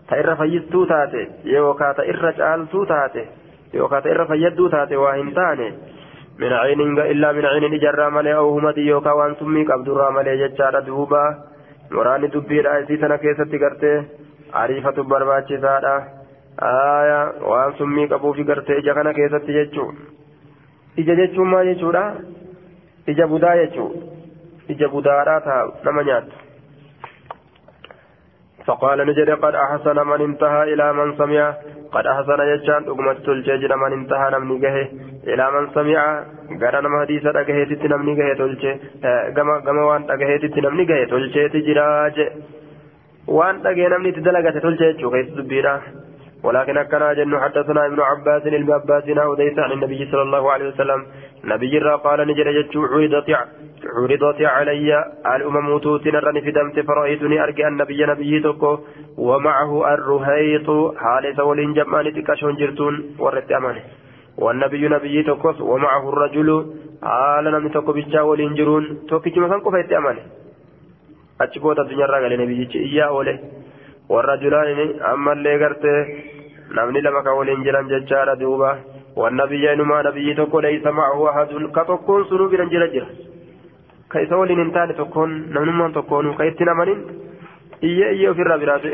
[0.08, 3.28] ta irra fayyistuu taate yookaa ta irra caaltuu taate
[3.74, 5.70] yookaa ta irra fayyaduu taate waa hin taane
[6.38, 10.80] من عين إلا من عين إجرى ملي أو همتي يوكا وان سمي قبدرا ملي ججارة
[10.80, 11.24] دوبا
[11.91, 13.93] وراني دبي رأيسي تنا كيسة تقرتي
[14.53, 15.95] عريفة برباتي سادة
[16.61, 19.85] آية وان سمي قبو في قرتي إجا كان كيسة تججو
[20.99, 22.05] إجا ججو ما ججورا
[23.09, 23.85] إجا بدا ججو
[24.69, 25.13] إجا بدا
[25.85, 26.29] نما نيات
[28.65, 31.55] فقال نجد قد أحسن من انتهى إلى من سمع
[31.92, 34.88] قد أحسن يجان أقمت الجيجر من انتهى نمني جهه
[35.26, 36.24] إلى من سمع
[36.60, 38.72] قال نما حديثة أجهه تتنمني جهه تلجي
[39.36, 42.18] قما قما وان أجهه تتنمني جهه تلجي تجراج
[43.28, 45.80] وان أجهه نمني تدلقة تلجي شو كيس دبيرا
[46.44, 49.04] ولكن أكنا جن حدثنا ابن عباس ابن عباس
[49.58, 51.06] عن النبي صلى الله عليه وسلم.
[51.44, 53.28] نبي قال نجر جتشو عرضت
[53.96, 54.90] عرضت علي.
[55.36, 58.78] الأمم توتنا رني في دمت فرأيتني أرجع النبي نبي تكو
[59.18, 60.68] ومعه الرهيط.
[60.96, 62.94] حال سول جمان تكشون جرتون.
[63.18, 63.82] ورت أمانه
[64.38, 66.48] والنبي نبي تكوس ومعه الرجل.
[67.02, 70.22] حال نمي تكو بيجا ولينجرون توكي جمع كان كفايت أمانه
[71.40, 73.38] أتشبوت الدنيا رجل نبي إياه وليه
[74.08, 75.94] والرجلان أما اللي قرته
[76.76, 78.97] نمني لما كولين جران ججارة دوبا.
[79.18, 81.48] والنبي إنما نبي تكون ليس معه أحد.
[81.76, 83.06] كتكون سنو بران جرا جرا
[84.12, 86.98] كيس ولين تكون نمنما تكون كيتنا منين
[87.82, 88.84] إيه إيه في الرابرات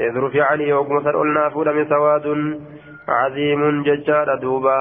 [0.00, 2.26] إذ رفع عني وقم سرقلنا فولا من سواد
[3.08, 4.78] عظيم ججارة دوبا.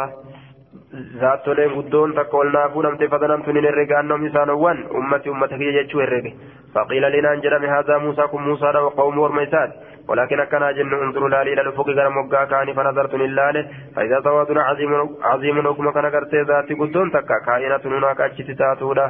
[1.21, 6.03] Zaattolee guddoon takka ol naa fuudhamte fatanamtu nin herrega annoom isaanowwan ummati ummata kiyya jechuu
[6.03, 6.31] herrege
[6.77, 11.53] faqiila linaan jedhame haadhaa muusaa kun muusaadha waqawmu orma isaati ولكن كان جن انظروا لالي
[11.53, 13.65] إلى الافق غير مغا كاني فنظرت لله
[13.95, 14.91] فاذا سواد عظيم
[15.21, 19.07] عظيم وكما كان غرتي ذات قدون تكا كائنة هناك اجت تاتودا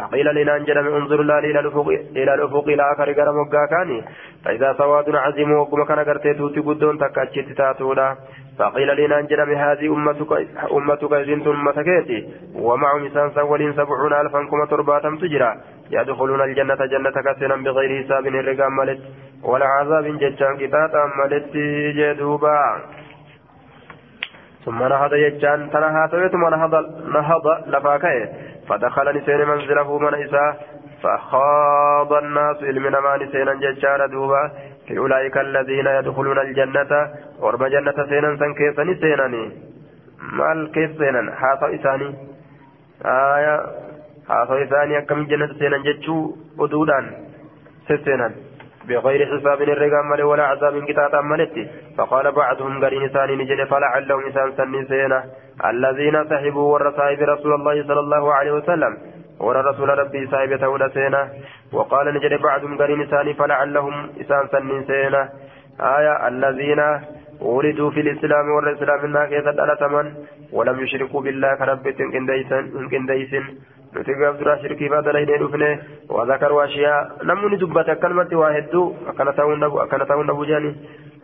[0.00, 4.04] فقيل لنا جل انظروا لالي إلى الافق إلى الأفق إلى آخر غير مغا كاني.
[4.44, 8.16] فإذا سواد عظيم وكما كان غرتي توتي قدون تكا اجت تاتودا
[8.58, 10.32] فقيل لنا جل هذه امتك
[10.72, 12.18] امتك زنت امتكيتي
[12.54, 15.50] ومعهم انسان سولين سبعون ألفا كما ترباتم تجرى
[15.90, 19.00] يدخلون الجنة جنة كسنا بغير حساب الرقام ملت
[19.42, 21.52] ولا عذاب جتان كتاتا ملت
[21.98, 22.60] جدوبا.
[24.64, 26.74] ثم نهض جتان تنها ثم نهض
[27.14, 28.28] نهض لفاكه.
[28.68, 30.56] فدخل نسين منزله من إساه
[31.02, 34.50] فخاض الناس علمنا ما نسينا ججار دوبا
[34.86, 36.92] في أولئك الذين يدخلون الجنة
[37.40, 39.44] ورب جنة سينا سن كيف نسينني
[40.32, 42.08] مال كيف سينا حاصل إساني.
[43.04, 43.54] آية
[44.28, 47.06] haasawaa isaanii akkamiin jannata seenan jechuu oduudhaan
[47.88, 48.32] sesseenan
[48.88, 51.68] بغير حساب الرقام ولا عذاب قطعة ملتي.
[51.98, 55.24] فقال بعضهم قرين إنسان نجد فلعلهم إنسان سني سينا
[55.64, 56.90] الذين سحبوا ور
[57.28, 58.96] رسول الله صلى الله عليه وسلم.
[59.40, 59.56] ور
[59.98, 61.28] ربي صاحب تولى سينا.
[61.72, 65.28] وقال نجد بعضهم قرين إنسان فلعلهم إنسان سني سينا.
[65.80, 66.80] آية الذين
[67.40, 70.06] ولدوا في الإسلام والإسلام كيف الألتمن
[70.52, 72.10] ولم يشركوا بالله كربت إن
[72.90, 73.44] كنديسن
[73.96, 75.78] نتقف درا شركي بعد لين دفنه
[76.10, 78.64] وذكروا أشياء نمني دبت كلمة واحد
[79.08, 80.72] أكنتون نبو جاني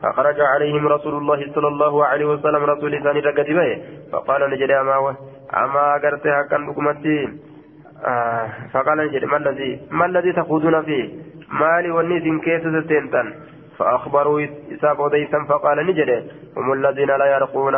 [0.03, 5.17] فخرج عليهم رسول الله صلى الله عليه وسلم رسول ثاني رقد به فقال نجد أما
[5.57, 7.29] أما أقرتها كان بكمتي
[8.07, 11.05] آه فقال نجد ما الذي ما الذي تخوضون فيه
[11.61, 13.27] مالي والنيس كيس ستنتن
[13.79, 16.11] فأخبروا إساب وديسا فقال نجد
[16.57, 17.75] هم الذين لا يرقون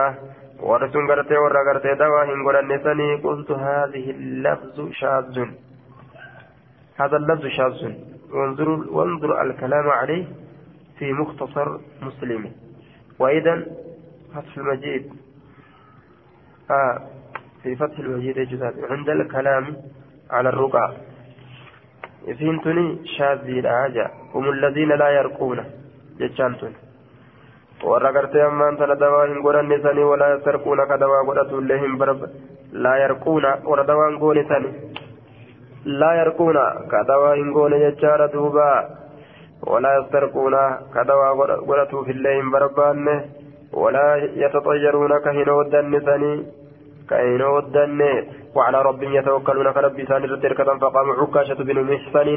[0.60, 5.44] ورسون قرتي ورى قرتي دواهن قل النساني قلت هذه اللفظ شاذ
[6.96, 7.92] هذا اللفظ شاذ
[8.32, 10.26] وانظر وانظر الكلام عليه
[10.98, 12.52] في مختصر مسلم
[13.18, 13.66] وإذا
[14.34, 15.12] فتح المجيد
[16.70, 17.00] آه
[17.62, 19.76] في فتح المجيد عند الكلام
[20.30, 20.92] على الرقى
[22.26, 25.64] فهمتني شاذي الحاجة هم الذين لا يرقون
[27.84, 31.96] warra gartee ammaan tana dawaa hin godhanne sanii walaa yastarquuna ka dawaa godhatu illee hin
[32.02, 32.28] barba
[32.72, 34.70] laa yarquuna warra dawaa hin goone sani
[36.02, 38.68] laa yarquuna ka dawaa hin goone jechaadha duuba
[39.72, 40.62] walaa yastarquuna
[40.94, 41.32] ka dawaa
[41.70, 43.16] godhatuuf illee hin barbaanne
[43.82, 44.12] walaa
[44.44, 46.38] yataxayyaruuna ka hin ooddanne sanii
[47.10, 48.00] كأين ودن
[48.56, 52.28] وعلى ربهم يتوكلون كربي سان الرتركة فقام عكاشة بن محسن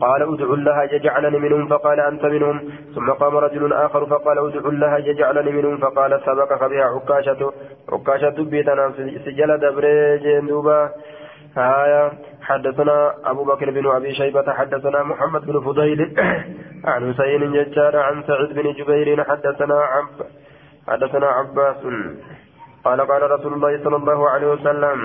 [0.00, 2.56] قال ادع الله يجعلني منهم فقال أنت منهم
[2.94, 7.52] ثم قام رجل آخر فقال ادع الله يجعلني منهم فقال سبقك بها عكاشة
[7.92, 8.92] عكاشة بيتنا
[9.24, 10.90] سجل دبريج دوبا
[11.58, 12.12] آية
[12.42, 16.00] حدثنا أبو بكر بن أبي شيبة حدثنا محمد بن فضيل.
[16.90, 20.26] عن حسين ججار عن سعيد بن جبير حدثنا عب
[20.88, 21.76] حدثنا عباس.
[22.84, 24.98] قال قال رسول الله صلى الله عليه وسلم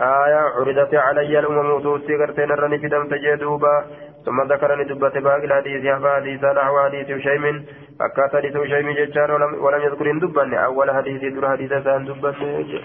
[0.00, 3.84] آية عرضت علي الأمم توسي قرتين الرني في دم تجدوبا
[4.24, 7.64] ثم ذكرني دبت باقي الحديث يا حديث نحو حديث شيم
[8.00, 10.64] أكات حديث شيم ججار ولم, ولم يذكر دبني.
[10.64, 12.82] أول حديث در حديث سان دبني.